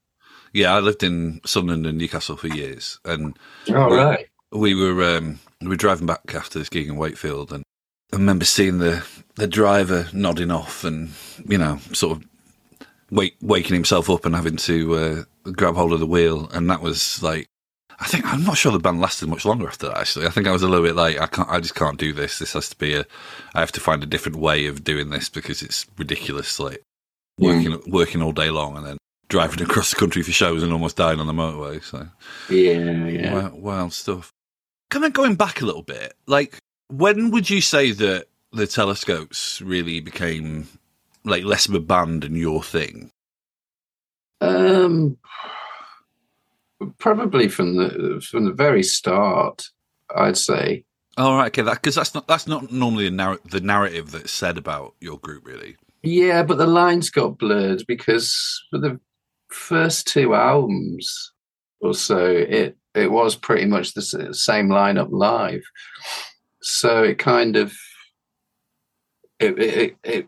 Yeah, 0.53 0.73
I 0.75 0.79
lived 0.79 1.03
in 1.03 1.41
Sunderland 1.45 1.85
and 1.87 1.97
Newcastle 1.97 2.37
for 2.37 2.47
years, 2.47 2.99
and 3.05 3.37
All 3.69 3.89
Well, 3.89 4.09
right. 4.09 4.27
we 4.51 4.75
were 4.75 5.17
um, 5.17 5.39
we 5.61 5.67
were 5.69 5.75
driving 5.75 6.05
back 6.05 6.33
after 6.35 6.59
this 6.59 6.69
gig 6.69 6.87
in 6.87 6.95
Wakefield, 6.95 7.51
and 7.51 7.63
I 8.13 8.17
remember 8.17 8.45
seeing 8.45 8.77
the 8.79 9.03
the 9.35 9.47
driver 9.47 10.07
nodding 10.13 10.51
off, 10.51 10.83
and 10.83 11.09
you 11.47 11.57
know, 11.57 11.79
sort 11.91 12.17
of 12.17 12.23
wake, 13.09 13.35
waking 13.41 13.73
himself 13.73 14.09
up 14.09 14.25
and 14.25 14.35
having 14.35 14.57
to 14.57 14.95
uh, 14.95 15.23
grab 15.51 15.75
hold 15.75 15.91
of 15.93 15.99
the 15.99 16.05
wheel, 16.07 16.49
and 16.53 16.69
that 16.69 16.81
was 16.81 17.21
like. 17.23 17.47
I 17.99 18.07
think 18.07 18.25
I'm 18.25 18.43
not 18.43 18.57
sure 18.57 18.71
the 18.71 18.79
band 18.79 18.99
lasted 18.99 19.29
much 19.29 19.45
longer 19.45 19.67
after 19.67 19.87
that. 19.87 19.97
Actually, 19.97 20.25
I 20.25 20.29
think 20.29 20.47
I 20.47 20.51
was 20.51 20.63
a 20.63 20.67
little 20.67 20.85
bit 20.85 20.95
like, 20.95 21.19
I 21.19 21.27
can't, 21.27 21.49
I 21.49 21.59
just 21.59 21.75
can't 21.75 21.97
do 21.97 22.13
this. 22.13 22.39
This 22.39 22.53
has 22.53 22.69
to 22.69 22.77
be 22.77 22.95
a, 22.95 23.05
I 23.53 23.59
have 23.59 23.71
to 23.73 23.79
find 23.79 24.03
a 24.03 24.07
different 24.07 24.37
way 24.37 24.65
of 24.67 24.83
doing 24.83 25.09
this 25.09 25.29
because 25.29 25.61
it's 25.61 25.85
ridiculous. 25.97 26.59
Like 26.59 26.81
working, 27.37 27.81
working 27.87 28.21
all 28.21 28.31
day 28.31 28.49
long 28.49 28.77
and 28.77 28.85
then 28.85 28.97
driving 29.29 29.61
across 29.61 29.89
the 29.89 29.95
country 29.95 30.21
for 30.21 30.31
shows 30.31 30.63
and 30.63 30.71
almost 30.73 30.97
dying 30.97 31.19
on 31.19 31.27
the 31.27 31.33
motorway. 31.33 31.83
So 31.83 32.07
Yeah, 32.49 33.07
yeah. 33.07 33.33
Wild, 33.33 33.53
wild 33.53 33.93
stuff. 33.93 34.31
Kind 34.89 35.05
of 35.05 35.13
going 35.13 35.35
back 35.35 35.61
a 35.61 35.65
little 35.65 35.81
bit, 35.81 36.13
like 36.27 36.57
when 36.89 37.31
would 37.31 37.49
you 37.49 37.61
say 37.61 37.91
that 37.91 38.27
the 38.51 38.67
telescopes 38.67 39.61
really 39.61 39.99
became 39.99 40.67
like 41.23 41.43
less 41.43 41.67
of 41.67 41.73
a 41.73 41.79
band 41.79 42.23
and 42.23 42.37
your 42.37 42.61
thing? 42.61 43.09
Um, 44.41 45.17
probably 46.97 47.47
from 47.47 47.75
the 47.75 48.25
from 48.29 48.45
the 48.45 48.53
very 48.53 48.83
start, 48.83 49.65
I'd 50.15 50.37
say. 50.37 50.85
All 51.17 51.37
right, 51.37 51.47
okay, 51.47 51.61
that 51.61 51.75
because 51.75 51.95
that's 51.95 52.15
not 52.15 52.27
that's 52.27 52.47
not 52.47 52.71
normally 52.71 53.05
the, 53.05 53.15
narr- 53.15 53.39
the 53.45 53.61
narrative 53.61 54.11
that's 54.11 54.31
said 54.31 54.57
about 54.57 54.95
your 54.99 55.19
group, 55.19 55.45
really. 55.45 55.77
Yeah, 56.01 56.43
but 56.43 56.57
the 56.57 56.67
lines 56.67 57.09
got 57.09 57.37
blurred 57.37 57.83
because 57.87 58.61
for 58.69 58.79
the 58.79 58.99
first 59.49 60.07
two 60.07 60.33
albums 60.33 61.31
or 61.81 61.93
so, 61.93 62.25
it 62.25 62.77
it 62.95 63.11
was 63.11 63.35
pretty 63.35 63.65
much 63.65 63.93
the 63.93 64.33
same 64.33 64.69
lineup 64.69 65.09
live. 65.11 65.63
So 66.61 67.03
it 67.03 67.19
kind 67.19 67.55
of 67.55 67.73
it 69.39 69.59
it, 69.59 69.73
it, 69.77 69.95
it 70.03 70.27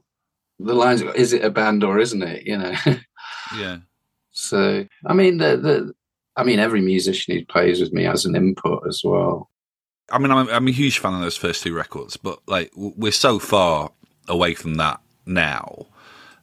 the 0.60 0.74
lines 0.74 1.02
is 1.02 1.34
it 1.34 1.44
a 1.44 1.50
band 1.50 1.84
or 1.84 2.00
isn't 2.00 2.24
it? 2.24 2.46
You 2.46 2.58
know. 2.58 2.74
Yeah, 3.56 3.78
so 4.32 4.88
I 5.06 5.14
mean 5.14 5.38
the 5.38 5.56
the 5.56 5.94
I 6.38 6.44
mean 6.44 6.60
every 6.60 6.82
musician 6.82 7.36
who 7.36 7.46
plays 7.46 7.80
with 7.80 7.94
me 7.94 8.04
has 8.04 8.26
an 8.26 8.36
input 8.36 8.84
as 8.88 9.02
well. 9.04 9.50
I 10.12 10.20
mean, 10.20 10.32
I'm, 10.32 10.48
I'm 10.50 10.68
a 10.68 10.72
huge 10.72 11.00
fan 11.00 11.16
of 11.16 11.22
those 11.22 11.38
first 11.38 11.64
two 11.64 11.74
records, 11.74 12.16
but 12.16 12.40
like 12.48 12.72
we're 12.76 13.12
so 13.12 13.40
far 13.40 13.92
away 14.28 14.54
from 14.54 14.76
that 14.76 15.02
now, 15.26 15.88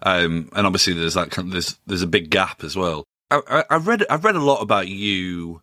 um, 0.02 0.50
and 0.56 0.66
obviously 0.66 0.94
there's 0.94 1.14
that 1.14 1.30
kind 1.30 1.52
there's 1.52 1.78
there's 1.86 2.02
a 2.02 2.08
big 2.08 2.30
gap 2.30 2.64
as 2.64 2.76
well. 2.76 3.04
I, 3.30 3.40
I, 3.48 3.64
I've 3.70 3.86
read 3.86 4.04
I've 4.10 4.24
read 4.24 4.34
a 4.34 4.40
lot 4.40 4.62
about 4.62 4.88
you 4.88 5.62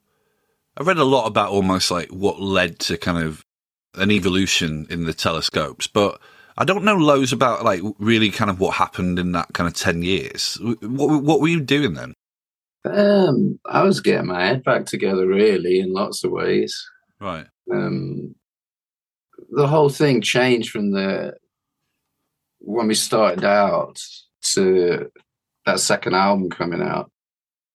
I've 0.79 0.87
read 0.87 0.97
a 0.97 1.03
lot 1.03 1.25
about 1.25 1.51
almost 1.51 1.91
like 1.91 2.09
what 2.09 2.41
led 2.41 2.79
to 2.79 2.97
kind 2.97 3.17
of 3.17 3.43
an 3.95 4.11
evolution 4.11 4.87
in 4.89 5.03
the 5.03 5.13
telescopes, 5.13 5.87
but 5.87 6.21
I 6.57 6.63
don't 6.63 6.85
know 6.85 6.95
loads 6.95 7.33
about 7.33 7.65
like 7.65 7.81
really 7.99 8.31
kind 8.31 8.49
of 8.49 8.61
what 8.61 8.75
happened 8.75 9.19
in 9.19 9.33
that 9.33 9.53
kind 9.53 9.67
of 9.67 9.73
10 9.73 10.03
years. 10.03 10.57
What, 10.61 11.23
what 11.23 11.41
were 11.41 11.49
you 11.49 11.59
doing 11.59 11.95
then? 11.95 12.13
Um, 12.85 13.59
I 13.65 13.83
was 13.83 13.99
getting 13.99 14.27
my 14.27 14.45
head 14.45 14.63
back 14.63 14.85
together, 14.85 15.27
really, 15.27 15.79
in 15.79 15.93
lots 15.93 16.23
of 16.23 16.31
ways. 16.31 16.89
Right. 17.19 17.45
Um, 17.71 18.35
the 19.51 19.67
whole 19.67 19.89
thing 19.89 20.21
changed 20.21 20.71
from 20.71 20.91
the 20.91 21.33
when 22.59 22.87
we 22.87 22.95
started 22.95 23.43
out 23.43 24.01
to 24.41 25.11
that 25.65 25.79
second 25.79 26.13
album 26.13 26.49
coming 26.49 26.81
out. 26.81 27.11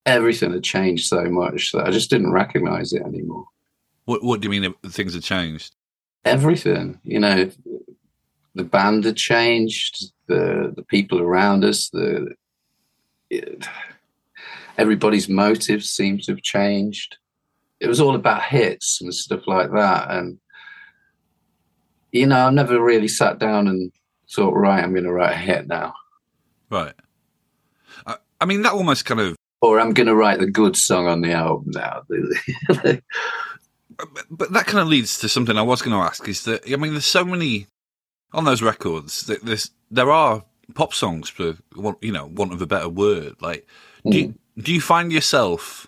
Everything 0.06 0.52
had 0.52 0.62
changed 0.62 1.06
so 1.06 1.24
much 1.24 1.72
that 1.72 1.86
I 1.86 1.90
just 1.90 2.10
didn't 2.10 2.32
recognize 2.32 2.92
it 2.92 3.02
anymore. 3.02 3.46
What, 4.04 4.22
what 4.22 4.40
do 4.40 4.46
you 4.46 4.60
mean 4.60 4.74
things 4.86 5.14
have 5.14 5.22
changed? 5.22 5.74
Everything, 6.24 7.00
you 7.04 7.18
know, 7.18 7.50
the 8.54 8.64
band 8.64 9.04
had 9.04 9.16
changed, 9.16 10.12
the 10.26 10.72
the 10.74 10.82
people 10.82 11.20
around 11.20 11.64
us, 11.64 11.88
the 11.90 12.34
it, 13.30 13.66
everybody's 14.78 15.28
motives 15.28 15.90
seemed 15.90 16.22
to 16.24 16.32
have 16.32 16.42
changed. 16.42 17.16
It 17.80 17.88
was 17.88 18.00
all 18.00 18.14
about 18.14 18.42
hits 18.42 19.00
and 19.00 19.14
stuff 19.14 19.46
like 19.46 19.70
that, 19.72 20.10
and 20.10 20.38
you 22.12 22.26
know, 22.26 22.46
I've 22.46 22.54
never 22.54 22.82
really 22.82 23.08
sat 23.08 23.38
down 23.38 23.66
and 23.66 23.90
thought, 24.30 24.52
right, 24.52 24.82
I'm 24.82 24.92
going 24.92 25.04
to 25.04 25.12
write 25.12 25.32
a 25.32 25.36
hit 25.36 25.66
now, 25.66 25.94
Right. 26.70 26.94
I, 28.06 28.16
I 28.40 28.46
mean, 28.46 28.62
that 28.62 28.72
almost 28.72 29.04
kind 29.04 29.20
of, 29.20 29.36
or 29.60 29.78
I'm 29.78 29.92
going 29.92 30.06
to 30.08 30.14
write 30.14 30.40
the 30.40 30.50
good 30.50 30.76
song 30.76 31.06
on 31.06 31.20
the 31.20 31.32
album 31.32 31.70
now. 31.72 32.02
but 34.30 34.52
that 34.52 34.66
kind 34.66 34.80
of 34.80 34.88
leads 34.88 35.18
to 35.20 35.28
something 35.28 35.56
I 35.56 35.62
was 35.62 35.82
going 35.82 35.96
to 35.96 36.04
ask 36.04 36.28
is 36.28 36.44
that, 36.44 36.62
I 36.70 36.76
mean, 36.76 36.92
there's 36.92 37.04
so 37.04 37.24
many 37.24 37.66
on 38.32 38.44
those 38.44 38.60
records 38.62 39.22
that 39.26 39.44
there's, 39.44 39.70
there 39.90 40.10
are 40.10 40.44
pop 40.74 40.92
songs 40.94 41.28
for, 41.28 41.56
want- 41.76 42.02
you 42.02 42.12
know, 42.12 42.26
want 42.26 42.52
of 42.52 42.60
a 42.60 42.66
better 42.66 42.88
word. 42.88 43.36
Like, 43.40 43.66
do 44.08 44.18
you, 44.18 44.26
hmm. 44.26 44.32
Do 44.58 44.72
you 44.72 44.80
find 44.80 45.12
yourself 45.12 45.86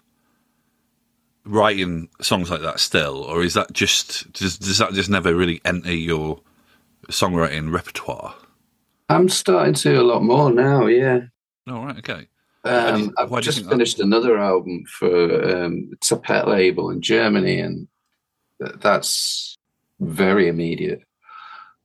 writing 1.44 2.08
songs 2.20 2.50
like 2.50 2.62
that 2.62 2.80
still, 2.80 3.22
or 3.22 3.42
is 3.42 3.54
that 3.54 3.72
just 3.72 4.32
does, 4.32 4.58
does 4.58 4.78
that 4.78 4.92
just 4.92 5.08
never 5.10 5.34
really 5.34 5.60
enter 5.64 5.92
your 5.94 6.40
songwriting 7.08 7.72
repertoire? 7.72 8.34
I'm 9.08 9.28
starting 9.28 9.74
to 9.74 10.00
a 10.00 10.02
lot 10.02 10.22
more 10.22 10.50
now. 10.50 10.86
Yeah, 10.86 11.20
All 11.68 11.86
right. 11.86 11.98
okay. 11.98 12.28
um, 12.64 13.14
I've 13.16 13.40
just 13.40 13.58
think 13.58 13.68
that? 13.68 13.74
finished 13.74 14.00
another 14.00 14.38
album 14.38 14.84
for 14.98 15.64
um, 15.64 15.90
it's 15.92 16.10
a 16.10 16.16
pet 16.16 16.48
label 16.48 16.90
in 16.90 17.00
Germany, 17.00 17.60
and 17.60 17.86
that's 18.58 19.56
very 20.00 20.48
immediate. 20.48 21.00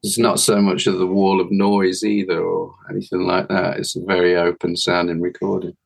It's 0.04 0.18
not 0.18 0.40
so 0.40 0.60
much 0.60 0.88
of 0.88 0.98
the 0.98 1.06
wall 1.06 1.40
of 1.40 1.52
noise 1.52 2.04
either, 2.04 2.42
or 2.42 2.74
anything 2.90 3.28
like 3.28 3.48
that. 3.50 3.78
It's 3.78 3.96
a 3.96 4.04
very 4.04 4.36
open 4.36 4.76
sounding 4.76 5.22
recording. 5.22 5.78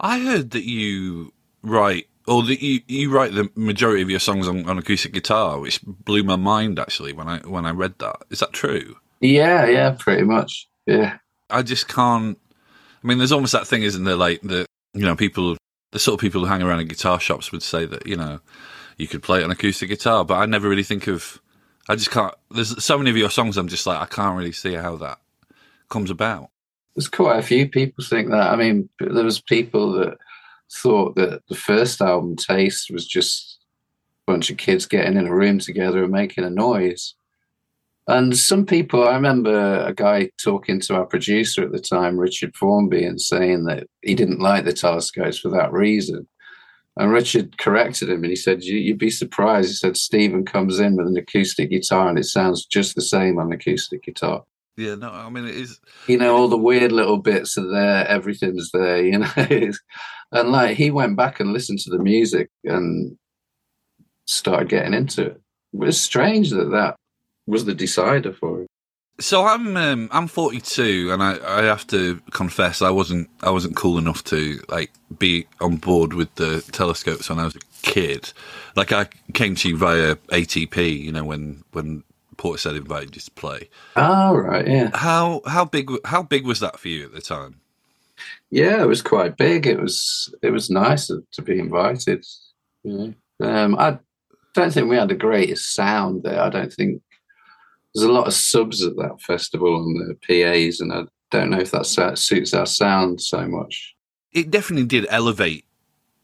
I 0.00 0.18
heard 0.20 0.50
that 0.50 0.64
you 0.64 1.32
write, 1.62 2.08
or 2.26 2.42
that 2.44 2.62
you, 2.62 2.80
you 2.86 3.10
write 3.10 3.34
the 3.34 3.50
majority 3.54 4.02
of 4.02 4.10
your 4.10 4.20
songs 4.20 4.48
on, 4.48 4.68
on 4.68 4.78
acoustic 4.78 5.12
guitar, 5.12 5.58
which 5.58 5.80
blew 5.82 6.22
my 6.22 6.36
mind 6.36 6.78
actually 6.78 7.12
when 7.12 7.28
I 7.28 7.38
when 7.38 7.66
I 7.66 7.70
read 7.70 7.98
that. 7.98 8.16
Is 8.30 8.40
that 8.40 8.52
true? 8.52 8.96
Yeah, 9.20 9.66
yeah, 9.66 9.96
pretty 9.98 10.22
much. 10.22 10.68
Yeah, 10.86 11.18
I 11.50 11.62
just 11.62 11.88
can't. 11.88 12.38
I 13.02 13.06
mean, 13.06 13.18
there's 13.18 13.32
almost 13.32 13.52
that 13.52 13.66
thing, 13.66 13.82
isn't 13.82 14.04
there? 14.04 14.16
Like 14.16 14.40
the 14.42 14.66
you 14.94 15.04
know 15.04 15.16
people, 15.16 15.56
the 15.90 15.98
sort 15.98 16.14
of 16.14 16.20
people 16.20 16.40
who 16.40 16.46
hang 16.46 16.62
around 16.62 16.80
in 16.80 16.88
guitar 16.88 17.20
shops 17.20 17.52
would 17.52 17.62
say 17.62 17.86
that 17.86 18.06
you 18.06 18.16
know 18.16 18.40
you 18.96 19.08
could 19.08 19.22
play 19.22 19.40
it 19.40 19.44
on 19.44 19.50
acoustic 19.50 19.88
guitar, 19.88 20.24
but 20.24 20.34
I 20.34 20.46
never 20.46 20.68
really 20.68 20.82
think 20.82 21.06
of. 21.06 21.40
I 21.88 21.96
just 21.96 22.10
can't. 22.10 22.34
There's 22.50 22.82
so 22.82 22.96
many 22.98 23.10
of 23.10 23.16
your 23.16 23.30
songs. 23.30 23.56
I'm 23.56 23.68
just 23.68 23.86
like 23.86 24.00
I 24.00 24.06
can't 24.06 24.36
really 24.36 24.52
see 24.52 24.74
how 24.74 24.96
that 24.96 25.18
comes 25.88 26.10
about. 26.10 26.50
There's 26.94 27.08
quite 27.08 27.38
a 27.38 27.42
few 27.42 27.68
people 27.68 28.04
think 28.04 28.30
that. 28.30 28.52
I 28.52 28.56
mean, 28.56 28.88
there 29.00 29.24
was 29.24 29.40
people 29.40 29.92
that 29.92 30.18
thought 30.70 31.16
that 31.16 31.42
the 31.48 31.54
first 31.54 32.00
album, 32.00 32.36
Taste, 32.36 32.90
was 32.90 33.06
just 33.06 33.58
a 34.26 34.32
bunch 34.32 34.50
of 34.50 34.56
kids 34.56 34.86
getting 34.86 35.16
in 35.16 35.26
a 35.26 35.34
room 35.34 35.58
together 35.58 36.02
and 36.02 36.12
making 36.12 36.44
a 36.44 36.50
noise. 36.50 37.14
And 38.08 38.36
some 38.36 38.66
people, 38.66 39.06
I 39.06 39.14
remember 39.14 39.84
a 39.86 39.94
guy 39.94 40.30
talking 40.42 40.80
to 40.80 40.96
our 40.96 41.06
producer 41.06 41.62
at 41.62 41.72
the 41.72 41.78
time, 41.78 42.18
Richard 42.18 42.54
Formby, 42.56 43.04
and 43.04 43.20
saying 43.20 43.64
that 43.64 43.86
he 44.02 44.14
didn't 44.14 44.40
like 44.40 44.64
the 44.64 44.72
telescopes 44.72 45.38
for 45.38 45.50
that 45.50 45.72
reason. 45.72 46.26
And 46.96 47.12
Richard 47.12 47.56
corrected 47.58 48.10
him 48.10 48.22
and 48.22 48.30
he 48.30 48.36
said, 48.36 48.64
"You- 48.64 48.76
You'd 48.76 48.98
be 48.98 49.08
surprised. 49.10 49.68
He 49.68 49.74
said, 49.76 49.96
Stephen 49.96 50.44
comes 50.44 50.78
in 50.78 50.96
with 50.96 51.06
an 51.06 51.16
acoustic 51.16 51.70
guitar 51.70 52.08
and 52.10 52.18
it 52.18 52.24
sounds 52.24 52.66
just 52.66 52.94
the 52.94 53.00
same 53.00 53.38
on 53.38 53.50
acoustic 53.52 54.02
guitar 54.02 54.44
Yeah, 54.76 54.94
no, 54.94 55.10
I 55.10 55.28
mean 55.28 55.44
it 55.44 55.54
is. 55.54 55.80
you 56.06 56.16
know, 56.16 56.34
all 56.34 56.48
the 56.48 56.56
weird 56.56 56.92
little 56.92 57.18
bits 57.18 57.58
are 57.58 57.70
there, 57.70 58.06
everything's 58.08 58.70
there, 58.72 59.04
you 59.04 59.18
know. 59.18 59.30
and 60.32 60.50
like 60.50 60.76
he 60.76 60.90
went 60.90 61.16
back 61.16 61.40
and 61.40 61.52
listened 61.52 61.78
to 61.80 61.90
the 61.90 61.98
music 61.98 62.48
and 62.64 63.16
started 64.26 64.68
getting 64.68 64.94
into 64.94 65.22
it. 65.22 65.40
It 65.74 65.78
was 65.78 66.00
strange 66.00 66.50
that 66.50 66.70
that 66.70 66.96
was 67.46 67.64
the 67.64 67.74
decider 67.74 68.32
for 68.32 68.62
him. 68.62 68.66
So 69.20 69.44
I'm 69.44 69.76
um, 69.76 70.08
I'm 70.10 70.26
42, 70.26 71.10
and 71.12 71.22
I, 71.22 71.38
I 71.46 71.62
have 71.62 71.86
to 71.88 72.20
confess 72.30 72.80
I 72.80 72.90
wasn't 72.90 73.28
I 73.42 73.50
wasn't 73.50 73.76
cool 73.76 73.98
enough 73.98 74.24
to 74.24 74.60
like 74.68 74.90
be 75.18 75.46
on 75.60 75.76
board 75.76 76.14
with 76.14 76.34
the 76.36 76.62
telescopes 76.72 77.28
when 77.28 77.38
I 77.38 77.44
was 77.44 77.56
a 77.56 77.60
kid. 77.82 78.32
Like 78.74 78.90
I 78.90 79.04
came 79.34 79.54
to 79.56 79.68
you 79.68 79.76
via 79.76 80.16
ATP, 80.16 80.98
you 80.98 81.12
know, 81.12 81.24
when 81.24 81.62
when 81.72 82.04
Portishead 82.36 82.76
invited 82.76 83.14
you 83.16 83.22
to 83.22 83.30
play. 83.32 83.68
Oh, 83.96 84.34
right, 84.34 84.66
yeah. 84.66 84.90
How 84.94 85.42
how 85.46 85.64
big 85.64 85.90
how 86.04 86.22
big 86.22 86.46
was 86.46 86.60
that 86.60 86.78
for 86.78 86.88
you 86.88 87.04
at 87.04 87.12
the 87.12 87.20
time? 87.20 87.60
Yeah, 88.50 88.82
it 88.82 88.86
was 88.86 89.02
quite 89.02 89.36
big. 89.36 89.66
It 89.66 89.80
was 89.80 90.32
it 90.42 90.50
was 90.50 90.70
nice 90.70 91.06
to, 91.08 91.24
to 91.32 91.42
be 91.42 91.58
invited. 91.58 92.24
You 92.84 93.14
know, 93.40 93.48
um, 93.48 93.76
I 93.78 93.98
don't 94.54 94.72
think 94.72 94.88
we 94.88 94.96
had 94.96 95.08
the 95.08 95.14
greatest 95.14 95.74
sound 95.74 96.22
there. 96.22 96.40
I 96.40 96.50
don't 96.50 96.72
think 96.72 97.02
there's 97.94 98.08
a 98.08 98.12
lot 98.12 98.26
of 98.26 98.34
subs 98.34 98.84
at 98.84 98.96
that 98.96 99.20
festival 99.20 99.76
on 99.76 99.94
the 99.94 100.14
PAs, 100.26 100.80
and 100.80 100.92
I 100.92 101.04
don't 101.30 101.50
know 101.50 101.60
if 101.60 101.70
that 101.70 101.86
suits 102.18 102.54
our 102.54 102.66
sound 102.66 103.20
so 103.20 103.46
much. 103.46 103.94
It 104.32 104.50
definitely 104.50 104.86
did 104.86 105.06
elevate 105.10 105.66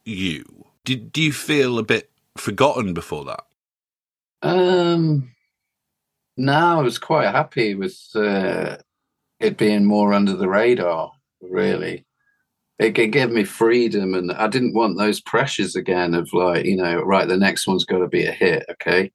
you. 0.05 0.45
Did 0.85 1.13
do 1.13 1.23
you 1.23 1.33
feel 1.33 1.79
a 1.79 1.83
bit 1.83 2.11
forgotten 2.37 2.95
before 2.95 3.25
that? 3.27 3.45
Um, 4.43 5.31
no, 6.39 6.79
I 6.79 6.83
was 6.83 6.99
quite 6.99 7.31
happy 7.31 7.75
with 7.75 7.99
uh, 8.15 8.77
it 9.41 9.59
being 9.59 9.85
more 9.85 10.13
under 10.13 10.35
the 10.35 10.49
radar. 10.49 11.13
Really, 11.41 12.07
it, 12.79 12.93
gave 12.93 13.31
me 13.31 13.45
freedom, 13.45 14.15
and 14.15 14.33
I 14.33 14.47
didn't 14.47 14.75
want 14.75 14.97
those 14.97 15.21
pressures 15.21 15.75
again 15.75 16.15
of 16.15 16.33
like, 16.33 16.65
you 16.65 16.77
know, 16.77 17.01
right, 17.03 17.27
the 17.29 17.37
next 17.37 17.67
one's 17.67 17.85
got 17.85 17.99
to 17.99 18.09
be 18.09 18.25
a 18.25 18.33
hit, 18.33 18.65
okay. 18.71 19.11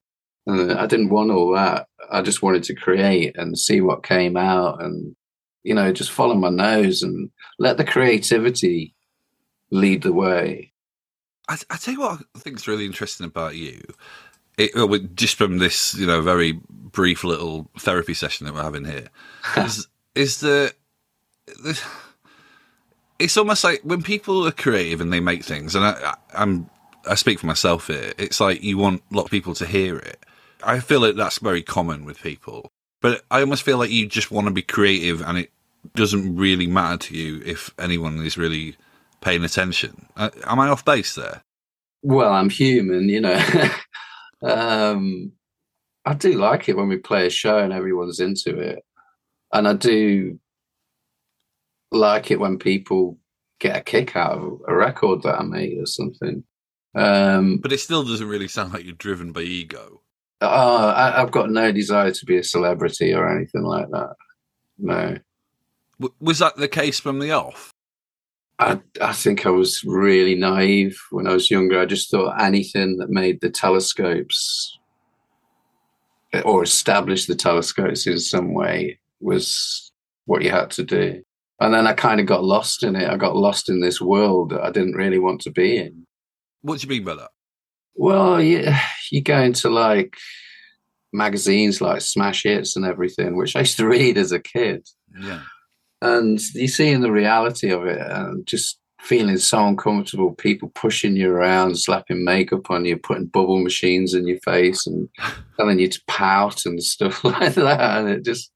And 0.45 0.73
I 0.73 0.85
didn't 0.85 1.09
want 1.09 1.31
all 1.31 1.53
that. 1.53 1.87
I 2.11 2.21
just 2.21 2.41
wanted 2.41 2.63
to 2.63 2.75
create 2.75 3.37
and 3.37 3.57
see 3.57 3.79
what 3.79 4.03
came 4.03 4.35
out, 4.35 4.83
and 4.83 5.15
you 5.63 5.73
know, 5.73 5.93
just 5.93 6.11
follow 6.11 6.35
my 6.35 6.49
nose 6.49 7.03
and 7.03 7.29
let 7.57 7.77
the 7.77 7.85
creativity 7.85 8.93
lead 9.71 10.03
the 10.03 10.13
way. 10.13 10.73
I, 11.47 11.57
I 11.69 11.77
tell 11.77 11.93
you 11.93 12.01
what 12.01 12.19
I 12.35 12.39
think 12.39 12.57
is 12.57 12.67
really 12.67 12.85
interesting 12.85 13.25
about 13.25 13.55
you. 13.55 13.81
It, 14.57 15.15
just 15.15 15.35
from 15.35 15.57
this, 15.57 15.95
you 15.95 16.05
know, 16.05 16.21
very 16.21 16.59
brief 16.69 17.23
little 17.23 17.69
therapy 17.79 18.13
session 18.13 18.45
that 18.45 18.53
we're 18.53 18.61
having 18.63 18.85
here, 18.85 19.07
is 19.57 19.87
is 20.15 20.39
the, 20.39 20.73
the 21.47 21.81
it's 23.19 23.37
almost 23.37 23.63
like 23.63 23.81
when 23.83 24.03
people 24.03 24.45
are 24.47 24.51
creative 24.51 25.01
and 25.01 25.11
they 25.11 25.19
make 25.19 25.43
things, 25.43 25.75
and 25.75 25.85
I, 25.85 25.91
I, 25.91 26.13
I'm 26.43 26.69
I 27.07 27.15
speak 27.15 27.39
for 27.39 27.47
myself 27.47 27.87
here. 27.87 28.13
It's 28.17 28.39
like 28.39 28.63
you 28.63 28.77
want 28.77 29.01
a 29.11 29.15
lot 29.15 29.25
of 29.25 29.31
people 29.31 29.53
to 29.55 29.65
hear 29.65 29.97
it. 29.97 30.23
I 30.63 30.79
feel 30.79 31.01
like 31.01 31.15
that's 31.15 31.39
very 31.39 31.61
common 31.61 32.05
with 32.05 32.21
people, 32.21 32.71
but 33.01 33.23
I 33.31 33.41
almost 33.41 33.63
feel 33.63 33.77
like 33.77 33.89
you 33.89 34.07
just 34.07 34.31
want 34.31 34.47
to 34.47 34.53
be 34.53 34.61
creative, 34.61 35.21
and 35.21 35.37
it 35.37 35.51
doesn't 35.95 36.35
really 36.35 36.67
matter 36.67 36.97
to 36.97 37.15
you 37.15 37.41
if 37.45 37.73
anyone 37.79 38.23
is 38.25 38.37
really 38.37 38.75
paying 39.21 39.43
attention. 39.43 40.07
Uh, 40.15 40.29
am 40.45 40.59
I 40.59 40.67
off 40.67 40.85
base 40.85 41.15
there? 41.15 41.43
Well, 42.01 42.31
I'm 42.31 42.49
human, 42.49 43.09
you 43.09 43.21
know. 43.21 43.33
um, 44.43 45.31
I 46.05 46.13
do 46.13 46.33
like 46.33 46.67
it 46.69 46.77
when 46.77 46.89
we 46.89 46.97
play 46.97 47.27
a 47.27 47.29
show 47.29 47.57
and 47.59 47.71
everyone's 47.73 48.19
into 48.19 48.59
it, 48.59 48.83
and 49.53 49.67
I 49.67 49.73
do 49.73 50.39
like 51.91 52.31
it 52.31 52.39
when 52.39 52.57
people 52.57 53.17
get 53.59 53.77
a 53.77 53.81
kick 53.81 54.15
out 54.15 54.37
of 54.37 54.61
a 54.67 54.75
record 54.75 55.21
that 55.23 55.39
I 55.39 55.43
made 55.43 55.77
or 55.79 55.85
something. 55.85 56.43
Um, 56.95 57.57
But 57.57 57.71
it 57.71 57.79
still 57.79 58.03
doesn't 58.03 58.27
really 58.27 58.47
sound 58.47 58.73
like 58.73 58.83
you're 58.85 58.93
driven 58.93 59.31
by 59.31 59.41
ego. 59.41 60.01
oh, 60.41 60.87
I, 60.87 61.21
I've 61.21 61.31
got 61.31 61.49
no 61.49 61.71
desire 61.71 62.11
to 62.11 62.25
be 62.25 62.37
a 62.37 62.43
celebrity 62.43 63.13
or 63.13 63.29
anything 63.29 63.63
like 63.63 63.89
that. 63.91 64.15
No, 64.77 65.17
W- 65.99 66.15
was 66.19 66.39
that 66.39 66.55
the 66.57 66.67
case 66.67 66.99
from 66.99 67.19
the 67.19 67.31
off? 67.31 67.72
I, 68.63 69.09
I 69.09 69.13
think 69.13 69.45
I 69.45 69.49
was 69.49 69.83
really 69.83 70.35
naive 70.35 70.97
when 71.11 71.27
I 71.27 71.33
was 71.33 71.51
younger. 71.51 71.79
I 71.79 71.85
just 71.85 72.09
thought 72.09 72.41
anything 72.41 72.97
that 72.97 73.09
made 73.09 73.41
the 73.41 73.49
telescopes 73.49 74.77
or 76.45 76.63
established 76.63 77.27
the 77.27 77.35
telescopes 77.35 78.07
in 78.07 78.19
some 78.19 78.53
way 78.53 78.99
was 79.19 79.91
what 80.25 80.41
you 80.41 80.49
had 80.49 80.71
to 80.71 80.83
do. 80.83 81.21
And 81.59 81.73
then 81.73 81.87
I 81.87 81.93
kind 81.93 82.19
of 82.19 82.25
got 82.25 82.43
lost 82.43 82.83
in 82.83 82.95
it. 82.95 83.09
I 83.09 83.17
got 83.17 83.35
lost 83.35 83.69
in 83.69 83.79
this 83.79 84.01
world 84.01 84.49
that 84.49 84.63
I 84.63 84.71
didn't 84.71 84.95
really 84.95 85.19
want 85.19 85.41
to 85.41 85.51
be 85.51 85.77
in. 85.77 86.05
What 86.61 86.79
do 86.79 86.87
you 86.87 86.89
mean 86.89 87.03
by 87.03 87.15
that? 87.15 87.29
Well, 87.95 88.41
you, 88.41 88.67
you 89.11 89.21
go 89.21 89.39
into 89.39 89.69
like 89.69 90.15
magazines 91.11 91.79
like 91.79 92.01
Smash 92.01 92.43
Hits 92.43 92.75
and 92.75 92.85
everything, 92.85 93.37
which 93.37 93.55
I 93.55 93.59
used 93.59 93.77
to 93.77 93.87
read 93.87 94.17
as 94.17 94.31
a 94.31 94.39
kid. 94.39 94.87
Yeah. 95.21 95.41
And 96.03 96.39
you 96.53 96.67
see 96.67 96.89
in 96.89 97.01
the 97.01 97.11
reality 97.11 97.71
of 97.71 97.85
it 97.85 97.99
and 97.99 98.45
just 98.45 98.79
feeling 98.99 99.37
so 99.37 99.65
uncomfortable, 99.67 100.33
people 100.33 100.71
pushing 100.75 101.15
you 101.15 101.29
around, 101.31 101.77
slapping 101.77 102.23
makeup 102.23 102.69
on 102.71 102.85
you, 102.85 102.97
putting 102.97 103.25
bubble 103.25 103.59
machines 103.61 104.13
in 104.13 104.27
your 104.27 104.39
face 104.39 104.85
and 104.87 105.09
telling 105.57 105.79
you 105.79 105.87
to 105.87 106.01
pout 106.07 106.65
and 106.65 106.81
stuff 106.83 107.23
like 107.23 107.53
that. 107.55 107.97
And 107.99 108.09
it 108.09 108.23
just, 108.25 108.51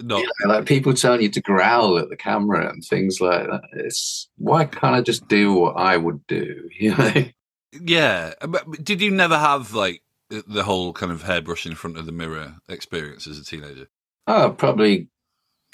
No. 0.00 0.18
you 0.18 0.28
know, 0.44 0.48
like 0.54 0.66
people 0.66 0.94
telling 0.94 1.22
you 1.22 1.28
to 1.30 1.40
growl 1.40 1.98
at 1.98 2.08
the 2.08 2.16
camera 2.16 2.68
and 2.70 2.82
things 2.84 3.20
like 3.20 3.46
that. 3.46 3.62
It's 3.72 4.28
why 4.36 4.64
can't 4.64 4.94
I 4.94 5.00
just 5.00 5.26
do 5.28 5.52
what 5.54 5.76
I 5.76 5.96
would 5.96 6.26
do? 6.26 6.68
You 6.78 6.96
know? 6.96 7.24
Yeah. 7.80 8.32
But 8.46 8.84
did 8.84 9.00
you 9.02 9.10
never 9.10 9.38
have 9.38 9.74
like 9.74 10.02
the 10.30 10.62
whole 10.64 10.92
kind 10.92 11.12
of 11.12 11.22
hairbrush 11.22 11.66
in 11.66 11.74
front 11.74 11.98
of 11.98 12.06
the 12.06 12.12
mirror 12.12 12.56
experience 12.68 13.26
as 13.26 13.38
a 13.38 13.44
teenager? 13.44 13.88
Oh, 14.26 14.50
probably 14.50 15.08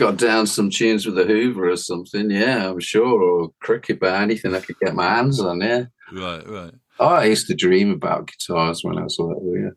got 0.03 0.17
down 0.17 0.47
some 0.47 0.71
tunes 0.71 1.07
with 1.07 1.15
the 1.15 1.25
Hoover 1.25 1.71
or 1.71 1.77
something. 1.77 2.31
Yeah, 2.31 2.71
I'm 2.71 2.81
sure. 2.81 3.23
Or 3.23 3.51
cricket 3.61 4.01
bat, 4.01 4.23
anything 4.23 4.55
I 4.55 4.61
could 4.61 4.79
get 4.81 4.95
my 4.95 5.09
hands 5.09 5.41
on. 5.41 5.61
Yeah. 5.61 5.85
Right, 6.13 6.49
right. 6.49 6.75
Oh, 6.99 7.07
I 7.07 7.25
used 7.25 7.47
to 7.47 7.55
dream 7.55 7.91
about 7.91 8.31
guitars 8.31 8.83
when 8.83 8.99
I 8.99 9.05
was 9.05 9.19
little. 9.19 9.57
Yeah. 9.57 9.71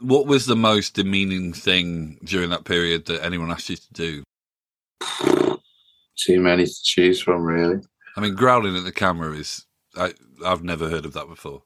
What 0.00 0.26
was 0.26 0.46
the 0.46 0.56
most 0.56 0.94
demeaning 0.94 1.52
thing 1.52 2.18
during 2.24 2.50
that 2.50 2.64
period 2.64 3.06
that 3.06 3.24
anyone 3.24 3.50
asked 3.50 3.70
you 3.70 3.76
to 3.76 3.92
do? 3.92 4.22
Too 6.16 6.40
many 6.40 6.66
to 6.66 6.82
choose 6.82 7.20
from, 7.20 7.42
really. 7.42 7.80
I 8.16 8.20
mean, 8.20 8.34
growling 8.34 8.76
at 8.76 8.84
the 8.84 8.92
camera 8.92 9.32
is. 9.32 9.66
I, 9.96 10.14
I've 10.44 10.64
never 10.64 10.88
heard 10.88 11.04
of 11.04 11.12
that 11.12 11.28
before. 11.28 11.62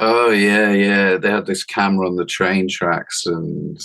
Oh 0.00 0.30
yeah, 0.30 0.70
yeah. 0.72 1.16
They 1.16 1.30
had 1.30 1.46
this 1.46 1.64
camera 1.64 2.06
on 2.06 2.16
the 2.16 2.26
train 2.26 2.68
tracks, 2.68 3.24
and 3.24 3.78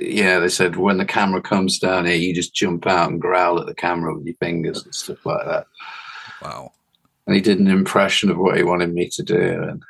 yeah, 0.00 0.38
they 0.38 0.48
said 0.48 0.76
when 0.76 0.98
the 0.98 1.04
camera 1.04 1.40
comes 1.40 1.78
down 1.78 2.06
here, 2.06 2.16
you 2.16 2.34
just 2.34 2.54
jump 2.54 2.86
out 2.86 3.10
and 3.10 3.20
growl 3.20 3.60
at 3.60 3.66
the 3.66 3.74
camera 3.74 4.14
with 4.14 4.26
your 4.26 4.34
fingers 4.36 4.84
and 4.84 4.94
stuff 4.94 5.24
like 5.24 5.44
that. 5.44 5.66
Wow. 6.42 6.72
And 7.26 7.34
he 7.34 7.40
did 7.40 7.58
an 7.58 7.68
impression 7.68 8.30
of 8.30 8.38
what 8.38 8.56
he 8.56 8.62
wanted 8.62 8.92
me 8.92 9.08
to 9.10 9.22
do, 9.22 9.62
and 9.62 9.82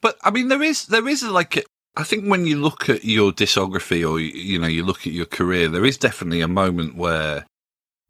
But 0.00 0.16
I 0.22 0.30
mean, 0.30 0.48
there 0.48 0.62
is 0.62 0.86
there 0.86 1.08
is 1.08 1.22
like 1.22 1.56
a, 1.56 1.62
I 1.96 2.04
think 2.04 2.24
when 2.26 2.46
you 2.46 2.60
look 2.60 2.88
at 2.88 3.04
your 3.04 3.32
discography 3.32 4.08
or 4.08 4.20
you 4.20 4.58
know 4.58 4.66
you 4.66 4.84
look 4.84 5.06
at 5.06 5.12
your 5.12 5.26
career, 5.26 5.68
there 5.68 5.84
is 5.84 5.98
definitely 5.98 6.40
a 6.40 6.48
moment 6.48 6.96
where 6.96 7.46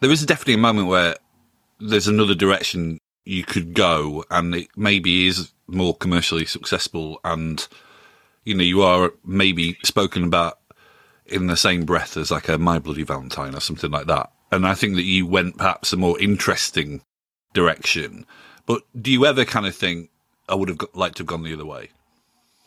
there 0.01 0.11
is 0.11 0.25
definitely 0.25 0.55
a 0.55 0.59
moment 0.59 0.89
where 0.89 1.17
there's 1.81 2.09
another 2.09 2.35
direction 2.35 2.99
you 3.25 3.45
could 3.45 3.75
go, 3.75 4.25
and 4.31 4.55
it 4.55 4.69
maybe 4.77 5.27
is 5.27 5.53
more 5.67 5.95
commercially 5.97 6.47
successful, 6.47 7.21
and 7.25 7.67
you 8.45 8.55
know 8.55 8.65
you 8.65 8.83
are 8.83 9.13
maybe 9.25 9.77
spoken 9.83 10.25
about 10.25 10.60
in 11.31 11.47
the 11.47 11.57
same 11.57 11.85
breath 11.85 12.17
as 12.17 12.31
like 12.31 12.49
a 12.49 12.59
My 12.59 12.79
Bloody 12.79 13.03
Valentine 13.03 13.55
or 13.55 13.61
something 13.61 13.91
like 13.91 14.07
that. 14.07 14.31
And 14.53 14.67
I 14.67 14.75
think 14.75 14.97
that 14.97 15.05
you 15.05 15.27
went 15.27 15.59
perhaps 15.59 15.93
a 15.93 15.97
more 15.97 16.19
interesting 16.21 17.03
direction. 17.55 18.27
But 18.67 18.83
do 19.01 19.11
you 19.11 19.27
ever 19.27 19.45
kind 19.45 19.67
of 19.67 19.75
think 19.75 20.11
I 20.49 20.55
would 20.55 20.69
have 20.69 20.79
got, 20.79 20.97
liked 20.97 21.17
to 21.17 21.21
have 21.23 21.29
gone 21.29 21.43
the 21.43 21.53
other 21.53 21.67
way? 21.67 21.91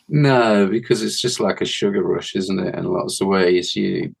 No, 0.08 0.66
because 0.66 1.02
it's 1.02 1.20
just 1.20 1.40
like 1.40 1.60
a 1.60 1.66
sugar 1.66 2.02
rush, 2.02 2.34
isn't 2.36 2.58
it? 2.58 2.74
In 2.74 2.84
lots 2.84 3.20
of 3.20 3.28
ways, 3.28 3.74
you 3.74 4.14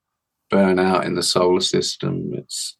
burn 0.50 0.78
out 0.78 1.04
in 1.04 1.14
the 1.14 1.22
solar 1.22 1.60
system. 1.60 2.32
It's 2.34 2.76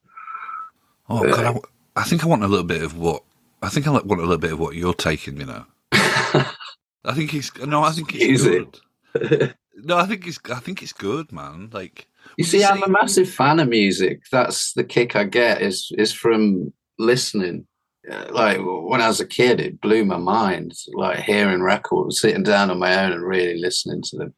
Oh, 1.08 1.22
God, 1.22 1.40
I, 1.40 1.42
w- 1.44 1.62
I 1.96 2.02
think 2.04 2.24
I 2.24 2.28
want 2.28 2.44
a 2.44 2.48
little 2.48 2.64
bit 2.64 2.82
of 2.82 2.96
what 2.96 3.22
I 3.62 3.68
think 3.68 3.86
I 3.86 3.90
want 3.90 4.04
a 4.10 4.14
little 4.14 4.38
bit 4.38 4.52
of 4.52 4.58
what 4.58 4.74
you're 4.74 4.94
taking. 4.94 5.38
You 5.38 5.46
know, 5.46 5.64
I 5.92 7.12
think 7.14 7.30
he's 7.30 7.54
no, 7.58 7.82
I 7.82 7.90
think 7.90 8.14
it's 8.14 8.42
Is 8.42 8.46
it? 8.46 9.54
no, 9.76 9.96
I 9.96 10.06
think 10.06 10.26
it's 10.26 10.38
I 10.50 10.60
think 10.60 10.82
it's 10.82 10.92
good, 10.92 11.32
man. 11.32 11.70
Like 11.72 12.06
you 12.36 12.44
see, 12.44 12.64
I'm 12.64 12.82
a 12.82 12.88
massive 12.88 13.28
fan 13.28 13.60
of 13.60 13.68
music. 13.68 14.22
That's 14.30 14.72
the 14.72 14.84
kick 14.84 15.16
I 15.16 15.24
get 15.24 15.62
is 15.62 15.90
is 15.98 16.12
from 16.12 16.72
listening. 16.98 17.66
Uh, 18.10 18.26
Like 18.30 18.58
when 18.58 19.00
I 19.00 19.08
was 19.08 19.20
a 19.20 19.26
kid, 19.26 19.60
it 19.60 19.80
blew 19.80 20.04
my 20.04 20.18
mind. 20.18 20.72
Like 20.94 21.20
hearing 21.20 21.62
records, 21.62 22.20
sitting 22.20 22.42
down 22.42 22.70
on 22.70 22.78
my 22.78 23.04
own 23.04 23.12
and 23.12 23.22
really 23.22 23.58
listening 23.58 24.02
to 24.02 24.16
them, 24.16 24.34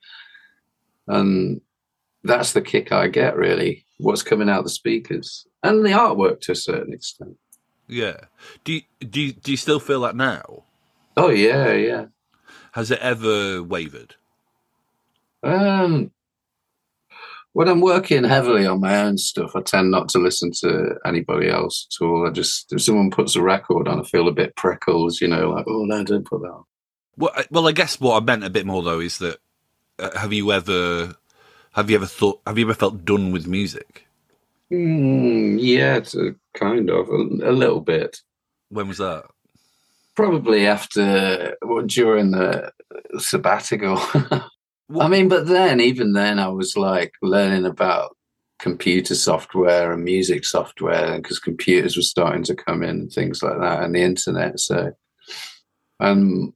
and 1.09 1.61
that's 2.25 2.53
the 2.53 2.63
kick 2.63 2.93
I 2.93 3.09
get. 3.09 3.37
Really, 3.37 3.85
what's 3.99 4.23
coming 4.23 4.49
out 4.49 4.65
the 4.65 4.71
speakers 4.71 5.47
and 5.63 5.85
the 5.85 5.91
artwork 5.91 6.41
to 6.43 6.53
a 6.53 6.57
certain 6.57 6.93
extent. 6.93 7.37
Yeah. 7.89 8.17
Do 8.65 8.73
you, 8.73 8.83
do 8.99 9.21
you, 9.21 9.33
do 9.33 9.51
you 9.53 9.57
still 9.57 9.79
feel 9.79 10.01
that 10.01 10.17
now? 10.17 10.65
Oh 11.17 11.31
yeah, 11.31 11.73
yeah. 11.73 12.07
Has 12.73 12.91
it 12.91 12.99
ever 12.99 13.63
wavered? 13.63 14.17
Um, 15.43 16.11
when 17.57 17.69
I'm 17.69 17.81
working 17.81 18.23
heavily 18.23 18.67
on 18.67 18.81
my 18.81 19.01
own 19.01 19.17
stuff, 19.17 19.57
I 19.57 19.63
tend 19.63 19.91
not 19.91 20.11
to 20.11 20.19
listen 20.19 20.51
to 20.61 20.97
anybody 21.07 21.49
else 21.49 21.89
at 21.91 22.05
all. 22.05 22.29
I 22.29 22.31
just 22.31 22.71
if 22.71 22.83
someone 22.83 23.11
puts 23.11 23.35
a 23.35 23.41
record 23.41 23.89
on, 23.89 23.99
I 23.99 24.03
feel 24.03 24.29
a 24.29 24.33
bit 24.33 24.55
prickles, 24.57 25.23
you 25.23 25.29
know, 25.29 25.49
like 25.53 25.65
oh 25.67 25.87
no, 25.87 26.05
don't 26.05 26.27
put 26.27 26.43
that 26.43 26.51
on. 26.51 26.65
Well, 27.17 27.33
I, 27.35 27.47
well, 27.51 27.67
I 27.67 27.73
guess 27.73 27.99
what 27.99 28.21
I 28.21 28.25
meant 28.25 28.45
a 28.45 28.51
bit 28.51 28.67
more 28.67 28.83
though 28.83 29.01
is 29.01 29.17
that 29.21 29.39
uh, 29.99 30.19
have 30.19 30.35
you 30.35 30.53
ever 30.53 31.17
have 31.73 31.89
you 31.89 31.97
ever 31.97 32.05
thought 32.05 32.43
have 32.47 32.59
you 32.59 32.67
ever 32.67 32.75
felt 32.75 33.07
done 33.07 33.33
with 33.33 33.47
music? 33.47 34.07
Mm, 34.71 35.57
yeah, 35.59 36.01
to 36.01 36.37
kind 36.53 36.91
of 36.91 37.09
a, 37.09 37.51
a 37.51 37.53
little 37.53 37.81
bit. 37.81 38.19
When 38.69 38.89
was 38.89 38.99
that? 38.99 39.25
Probably 40.15 40.67
after 40.67 41.57
well, 41.63 41.87
during 41.87 42.33
the 42.33 42.71
sabbatical. 43.19 43.99
I 45.01 45.09
mean, 45.09 45.29
but 45.29 45.47
then 45.47 45.81
even 45.81 46.13
then, 46.13 46.39
I 46.39 46.49
was 46.49 46.77
like 46.77 47.13
learning 47.23 47.67
about 47.67 48.17
computer 48.59 49.15
software 49.15 49.93
and 49.93 50.05
music 50.05 50.45
software 50.45 51.17
because 51.17 51.39
computers 51.39 51.97
were 51.97 52.03
starting 52.03 52.43
to 52.45 52.55
come 52.55 52.83
in 52.83 52.91
and 52.91 53.13
things 53.13 53.43
like 53.43 53.59
that, 53.59 53.83
and 53.83 53.95
the 53.95 54.03
internet. 54.03 54.61
So, 54.61 54.93
um, 56.01 56.55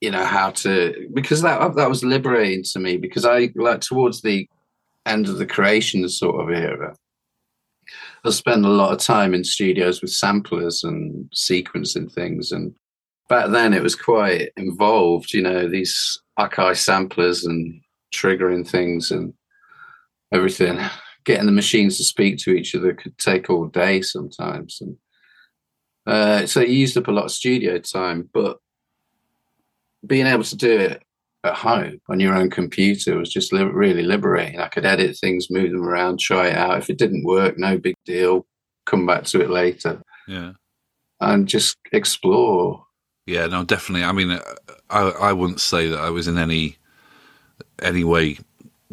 you 0.00 0.10
know 0.10 0.24
how 0.24 0.50
to 0.50 1.08
because 1.14 1.40
that 1.42 1.74
that 1.76 1.88
was 1.88 2.04
liberating 2.04 2.64
to 2.72 2.78
me 2.78 2.98
because 2.98 3.24
I 3.24 3.50
like 3.54 3.80
towards 3.80 4.20
the 4.20 4.46
end 5.06 5.28
of 5.28 5.38
the 5.38 5.46
creation 5.46 6.06
sort 6.08 6.40
of 6.40 6.54
era. 6.54 6.94
I 8.24 8.30
spend 8.30 8.64
a 8.64 8.70
lot 8.70 8.92
of 8.92 8.98
time 8.98 9.34
in 9.34 9.44
studios 9.44 10.00
with 10.00 10.10
samplers 10.10 10.84
and 10.84 11.30
sequencing 11.34 12.12
things, 12.12 12.52
and 12.52 12.74
back 13.30 13.50
then 13.50 13.72
it 13.72 13.82
was 13.82 13.94
quite 13.94 14.50
involved. 14.58 15.32
You 15.32 15.42
know 15.42 15.68
these 15.68 16.20
Akai 16.38 16.76
samplers 16.76 17.44
and 17.44 17.80
triggering 18.12 18.68
things 18.68 19.10
and 19.10 19.32
everything. 20.32 20.78
Getting 21.24 21.46
the 21.46 21.52
machines 21.52 21.96
to 21.96 22.04
speak 22.04 22.38
to 22.38 22.50
each 22.50 22.74
other 22.74 22.92
could 22.92 23.16
take 23.18 23.48
all 23.48 23.66
day 23.66 24.02
sometimes, 24.02 24.78
and 24.80 24.96
uh, 26.06 26.46
so 26.46 26.60
it 26.60 26.68
used 26.68 26.98
up 26.98 27.08
a 27.08 27.12
lot 27.12 27.24
of 27.24 27.30
studio 27.30 27.78
time. 27.78 28.28
But 28.34 28.58
being 30.06 30.26
able 30.26 30.44
to 30.44 30.56
do 30.56 30.70
it 30.78 31.02
at 31.44 31.54
home 31.54 31.98
on 32.10 32.20
your 32.20 32.34
own 32.34 32.50
computer 32.50 33.16
was 33.16 33.30
just 33.32 33.52
li- 33.54 33.62
really 33.64 34.02
liberating. 34.02 34.60
I 34.60 34.68
could 34.68 34.84
edit 34.84 35.16
things, 35.18 35.50
move 35.50 35.70
them 35.72 35.82
around, 35.82 36.18
try 36.20 36.48
it 36.48 36.56
out. 36.56 36.76
If 36.78 36.90
it 36.90 36.98
didn't 36.98 37.24
work, 37.24 37.56
no 37.58 37.78
big 37.78 37.94
deal. 38.04 38.46
Come 38.84 39.06
back 39.06 39.24
to 39.24 39.40
it 39.40 39.48
later 39.48 40.02
Yeah. 40.28 40.52
and 41.20 41.48
just 41.48 41.78
explore. 41.92 42.84
Yeah, 43.26 43.46
no, 43.46 43.64
definitely. 43.64 44.04
I 44.04 44.12
mean, 44.12 44.38
I 44.90 45.00
I 45.00 45.32
wouldn't 45.32 45.60
say 45.60 45.88
that 45.88 46.00
I 46.00 46.10
was 46.10 46.28
in 46.28 46.38
any 46.38 46.76
any 47.82 48.04
way 48.04 48.38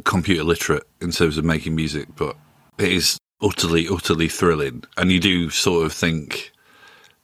computer 0.04 0.44
literate 0.44 0.84
in 1.02 1.12
terms 1.12 1.38
of 1.38 1.46
making 1.46 1.76
music, 1.76 2.08
but 2.15 2.36
it 2.78 2.91
is 2.91 3.17
utterly, 3.41 3.88
utterly 3.88 4.30
thrilling. 4.30 4.84
And 4.98 5.12
you 5.12 5.20
do 5.20 5.50
sort 5.50 5.86
of 5.86 5.94
think, 5.94 6.52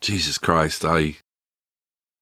Jesus 0.01 0.37
Christ, 0.37 0.83
I 0.83 1.17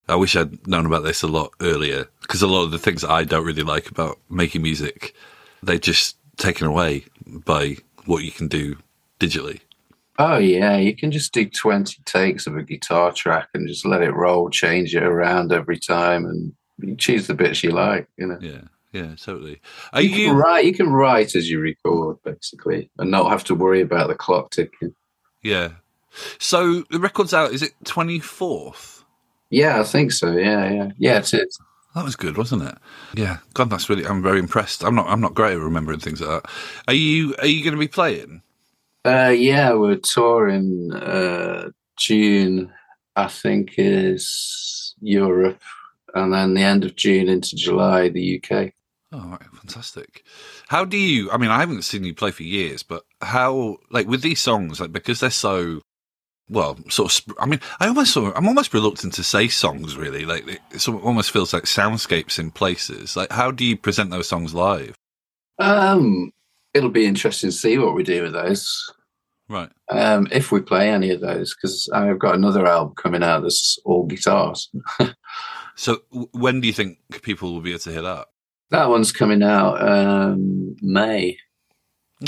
I 0.08 0.15
wish 0.15 0.36
I'd 0.36 0.67
known 0.67 0.86
about 0.86 1.04
this 1.04 1.24
a 1.24 1.28
lot 1.28 1.52
earlier 1.62 2.06
because 2.21 2.41
a 2.41 2.48
lot 2.48 2.63
of 2.63 2.71
the 2.71 2.78
things 2.78 3.02
that 3.02 3.10
I 3.10 3.24
don't 3.24 3.45
really 3.45 3.63
like 3.63 3.89
about 3.89 4.19
making 4.30 4.62
music, 4.62 5.15
they're 5.63 5.80
just 5.80 6.17
taken 6.38 6.67
away 6.67 7.06
by 7.26 7.78
what 8.06 8.24
you 8.24 8.32
can 8.32 8.48
do 8.48 8.78
digitally. 9.19 9.62
Oh 10.17 10.38
yeah, 10.38 10.78
you 10.78 10.95
can 10.95 11.12
just 11.12 11.34
do 11.34 11.45
twenty 11.45 12.01
takes 12.06 12.47
of 12.47 12.56
a 12.56 12.63
guitar 12.63 13.12
track 13.12 13.49
and 13.54 13.67
just 13.67 13.86
let 13.86 14.01
it 14.01 14.12
roll, 14.12 14.49
change 14.49 14.95
it 14.95 15.04
around 15.04 15.51
every 15.51 15.78
time, 15.78 16.25
and 16.25 16.54
you 16.80 16.95
choose 16.95 17.28
the 17.28 17.34
bits 17.34 17.63
you 17.63 17.71
like. 17.71 18.08
You 18.17 18.28
know, 18.28 18.38
Yeah, 18.41 18.62
yeah, 18.93 19.15
totally. 19.15 19.62
Are 19.91 20.01
you, 20.01 20.10
you? 20.10 20.28
can 20.30 20.38
write. 20.38 20.65
You 20.65 20.73
can 20.73 20.89
write 20.89 21.36
as 21.36 21.49
you 21.49 21.60
record, 21.60 22.17
basically, 22.23 22.89
and 22.97 23.12
not 23.12 23.30
have 23.30 23.43
to 23.45 23.56
worry 23.56 23.82
about 23.82 24.08
the 24.08 24.15
clock 24.15 24.51
ticking. 24.51 24.95
Yeah. 25.43 25.71
So 26.39 26.84
the 26.91 26.99
record's 26.99 27.34
out. 27.34 27.51
Is 27.51 27.62
it 27.62 27.73
twenty 27.84 28.19
fourth? 28.19 29.04
Yeah, 29.49 29.82
I 29.82 29.84
think 29.84 30.12
so. 30.13 30.32
Yeah, 30.32 30.71
yeah, 30.71 30.89
yeah. 30.97 31.17
It 31.17 31.34
is. 31.34 31.60
That 31.93 32.04
was 32.06 32.15
good, 32.15 32.38
wasn't 32.38 32.63
it? 32.63 32.75
Yeah. 33.13 33.38
God, 33.54 33.69
that's 33.69 33.89
really. 33.89 34.06
I'm 34.06 34.21
very 34.21 34.39
impressed. 34.39 34.84
I'm 34.84 34.95
not. 34.95 35.08
I'm 35.08 35.21
not 35.21 35.34
great 35.34 35.54
at 35.54 35.60
remembering 35.60 35.99
things 35.99 36.21
like 36.21 36.41
that. 36.43 36.51
Are 36.88 36.93
you? 36.93 37.36
Are 37.39 37.47
you 37.47 37.63
going 37.65 37.75
to 37.75 37.80
be 37.80 37.88
playing? 37.89 38.41
Uh, 39.06 39.30
yeah, 39.30 39.74
we're 39.74 39.98
touring 39.98 40.91
uh, 40.94 41.70
June. 41.98 42.72
I 43.15 43.28
think 43.28 43.76
is 43.78 44.94
Europe, 45.00 45.62
and 46.13 46.34
then 46.34 46.54
the 46.54 46.63
end 46.63 46.84
of 46.84 46.96
June 46.96 47.30
into 47.30 47.56
July, 47.56 48.10
the 48.10 48.41
UK. 48.44 48.74
Oh, 49.12 49.30
right, 49.30 49.41
fantastic. 49.54 50.24
How 50.68 50.84
do 50.84 50.98
you? 50.98 51.32
I 51.32 51.38
mean, 51.38 51.52
I 51.52 51.60
haven't 51.60 51.84
seen 51.84 52.04
you 52.04 52.13
play 52.13 52.32
for 52.32 52.44
years, 52.44 52.84
but 52.84 53.04
how? 53.22 53.78
Like 53.89 54.08
with 54.08 54.22
these 54.22 54.41
songs, 54.41 54.80
like 54.82 54.91
because 54.91 55.20
they're 55.20 55.30
so. 55.30 55.82
Well, 56.50 56.78
sort 56.89 57.18
of. 57.18 57.36
I 57.39 57.46
mean, 57.46 57.62
I 57.80 57.88
almost. 57.88 58.13
Sort 58.13 58.30
of, 58.30 58.38
I'm 58.38 58.48
almost 58.48 58.74
reluctant 58.74 59.13
to 59.13 59.24
say 59.24 59.48
songs. 59.48 59.96
Really, 59.96 60.26
like 60.26 60.46
it 60.48 60.89
almost 60.89 61.32
feels 61.32 61.54
like 61.54 61.63
soundscapes 61.63 62.39
in 62.39 62.52
places. 62.52 63.15
Like, 63.15 63.32
how 63.32 63.52
do 63.52 63.63
you 63.63 63.78
present 63.78 64.10
those 64.10 64.28
songs 64.28 64.54
live? 64.54 64.96
Um, 65.60 66.32
it'll 66.76 66.90
be 66.90 67.06
interesting 67.06 67.50
to 67.50 67.56
see 67.56 67.78
what 67.78 67.96
we 67.96 68.04
do 68.04 68.24
with 68.24 68.34
those. 68.34 68.94
Right. 69.48 69.70
Um, 69.90 70.28
if 70.32 70.52
we 70.52 70.62
play 70.62 70.90
any 70.90 71.12
of 71.12 71.22
those, 71.22 71.56
because 71.56 71.90
I've 71.94 72.20
got 72.20 72.36
another 72.36 72.68
album 72.68 72.96
coming 72.96 73.24
out 73.24 73.44
that's 73.44 73.80
all 73.86 74.06
guitars. 74.06 74.70
So, 75.76 76.02
when 76.32 76.62
do 76.62 76.68
you 76.68 76.74
think 76.74 77.00
people 77.22 77.54
will 77.54 77.62
be 77.62 77.72
able 77.72 77.80
to 77.80 77.92
hear 77.92 78.02
that? 78.02 78.28
That 78.72 78.90
one's 78.90 79.12
coming 79.12 79.44
out 79.44 79.86
um, 79.86 80.76
May. 80.82 81.38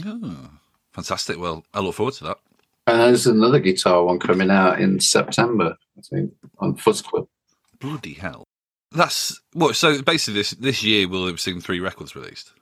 Oh, 0.06 0.50
fantastic. 0.92 1.40
Well, 1.40 1.64
I 1.74 1.80
look 1.80 1.96
forward 1.96 2.16
to 2.16 2.26
that. 2.26 2.38
And 2.86 3.00
there's 3.00 3.26
another 3.26 3.60
guitar 3.60 4.04
one 4.04 4.20
coming 4.20 4.52
out 4.52 4.82
in 4.82 5.00
September, 5.00 5.78
I 5.98 6.02
think, 6.02 6.34
on 6.60 6.76
Fuzz 6.76 7.02
Club. 7.02 7.28
Bloody 7.80 8.14
hell. 8.14 8.44
That's 8.92 9.40
what. 9.54 9.76
So 9.76 10.02
basically, 10.02 10.40
this 10.40 10.52
this 10.52 10.84
year 10.84 11.08
we'll 11.08 11.28
have 11.28 11.40
seen 11.40 11.60
three 11.60 11.80
records 11.80 12.16
released. 12.16 12.54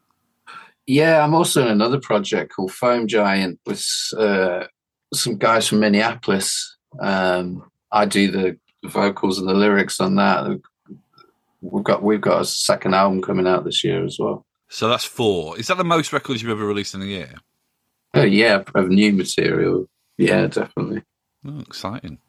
Yeah, 0.88 1.24
I'm 1.24 1.34
also 1.34 1.64
in 1.64 1.68
another 1.68 2.00
project 2.00 2.54
called 2.56 2.72
Foam 2.72 3.08
Giant 3.08 3.60
with 3.66 3.84
uh, 4.18 4.66
some 5.14 5.38
guys 5.38 5.68
from 5.68 5.80
Minneapolis. 5.80 6.78
Um, 7.00 7.70
I 7.92 8.06
do 8.06 8.30
the 8.32 8.58
vocals 8.84 9.40
and 9.40 9.48
the 9.48 9.54
lyrics 9.54 10.00
on 10.00 10.16
that. 10.16 10.60
We've 11.62 11.84
got 11.84 12.04
we've 12.04 12.22
got 12.22 12.42
a 12.42 12.46
second 12.46 12.94
album 12.94 13.22
coming 13.22 13.48
out 13.48 13.66
this 13.66 13.84
year 13.84 14.06
as 14.06 14.18
well. 14.20 14.46
So 14.70 14.88
that's 14.88 15.06
four. 15.06 15.58
Is 15.58 15.68
that 15.68 15.78
the 15.78 15.84
most 15.84 16.14
records 16.14 16.42
you've 16.42 16.52
ever 16.52 16.66
released 16.66 16.94
in 16.94 17.02
a 17.02 17.06
year? 17.06 17.36
Oh 18.14 18.24
yeah, 18.24 18.64
of 18.76 18.90
new 18.90 19.14
material. 19.14 19.90
Yeah, 20.18 20.48
definitely. 20.48 21.04
Oh, 21.48 21.60
exciting. 21.60 22.20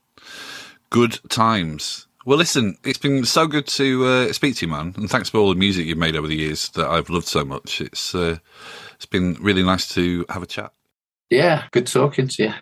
Good 0.91 1.21
times. 1.29 2.07
Well, 2.27 2.39
listen, 2.39 2.77
it's 2.83 2.99
been 2.99 3.25
so 3.25 3.47
good 3.47 3.69
to 3.69 4.05
uh, 4.05 4.33
speak 4.33 4.57
to 4.57 4.67
you, 4.67 4.73
man, 4.73 4.95
and 4.97 5.09
thanks 5.09 5.31
for 5.31 5.39
all 5.39 5.51
the 5.51 5.55
music 5.55 5.87
you've 5.87 5.97
made 5.97 6.17
over 6.17 6.27
the 6.27 6.35
years 6.35 6.71
that 6.71 6.89
I've 6.89 7.09
loved 7.09 7.29
so 7.29 7.45
much. 7.45 7.81
It's 7.81 8.17
uh, 8.17 8.39
it's 8.97 9.07
been 9.07 9.35
really 9.35 9.63
nice 9.63 9.89
to 9.91 10.27
have 10.29 10.43
a 10.43 10.47
chat. 10.47 10.73
Yeah, 11.31 11.69
good 11.71 11.87
talking 11.87 12.27
to 12.27 12.43
you. 12.43 12.53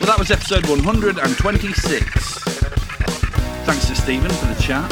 Well, 0.00 0.08
that 0.08 0.16
was 0.18 0.32
episode 0.32 0.66
126. 0.66 2.04
Thanks 3.64 3.86
to 3.86 3.94
Stephen 3.94 4.30
for 4.32 4.46
the 4.46 4.60
chat. 4.60 4.90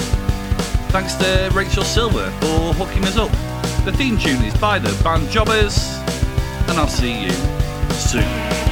Thanks 0.92 1.16
to 1.16 1.50
Rachel 1.52 1.83
Silver 1.83 2.30
for 2.42 2.74
hooking 2.74 3.04
us 3.06 3.16
up. 3.16 3.33
The 3.85 3.92
theme 3.92 4.16
tune 4.18 4.44
is 4.44 4.56
by 4.59 4.78
the 4.78 4.96
band 5.02 5.30
Jobbers, 5.30 5.96
and 6.68 6.78
I'll 6.78 6.87
see 6.87 7.24
you 7.24 7.33
soon. 7.90 8.69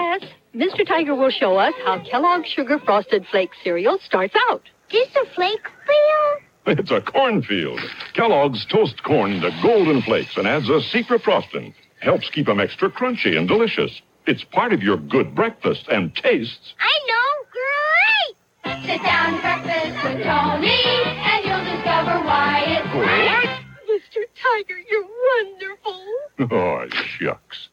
Class, 0.00 0.30
Mr. 0.54 0.86
Tiger 0.86 1.14
will 1.14 1.30
show 1.30 1.56
us 1.56 1.74
how 1.84 2.02
Kellogg's 2.10 2.48
Sugar 2.48 2.78
Frosted 2.78 3.26
Flake 3.30 3.50
cereal 3.62 3.98
starts 4.04 4.34
out. 4.50 4.62
Just 4.88 5.14
a 5.16 5.26
flake 5.34 5.66
field? 5.86 6.78
It's 6.78 6.90
a 6.90 7.00
cornfield. 7.00 7.80
Kellogg's 8.14 8.66
toast 8.70 9.02
corn 9.02 9.32
into 9.32 9.50
golden 9.62 10.02
flakes 10.02 10.36
and 10.36 10.46
adds 10.46 10.68
a 10.68 10.80
secret 10.80 11.22
frosting. 11.22 11.74
Helps 12.00 12.28
keep 12.30 12.48
'em 12.48 12.60
extra 12.60 12.90
crunchy 12.90 13.36
and 13.36 13.46
delicious. 13.46 14.00
It's 14.26 14.44
part 14.44 14.72
of 14.72 14.82
your 14.82 14.96
good 14.96 15.34
breakfast 15.34 15.86
and 15.88 16.14
tastes. 16.14 16.74
I 16.80 16.94
know. 17.08 17.28
Great! 17.58 18.84
Sit 18.86 19.02
down 19.02 19.34
to 19.34 19.40
breakfast 19.40 20.04
with 20.04 20.22
Tony, 20.24 20.82
and 21.30 21.44
you'll 21.44 21.64
discover 21.76 22.18
why 22.24 22.64
it's 22.66 22.90
great. 22.92 23.50
Mr. 23.88 24.24
Tiger, 24.42 24.78
you're 24.90 25.06
wonderful. 25.34 26.00
Oh, 26.52 26.86
shucks. 27.18 27.68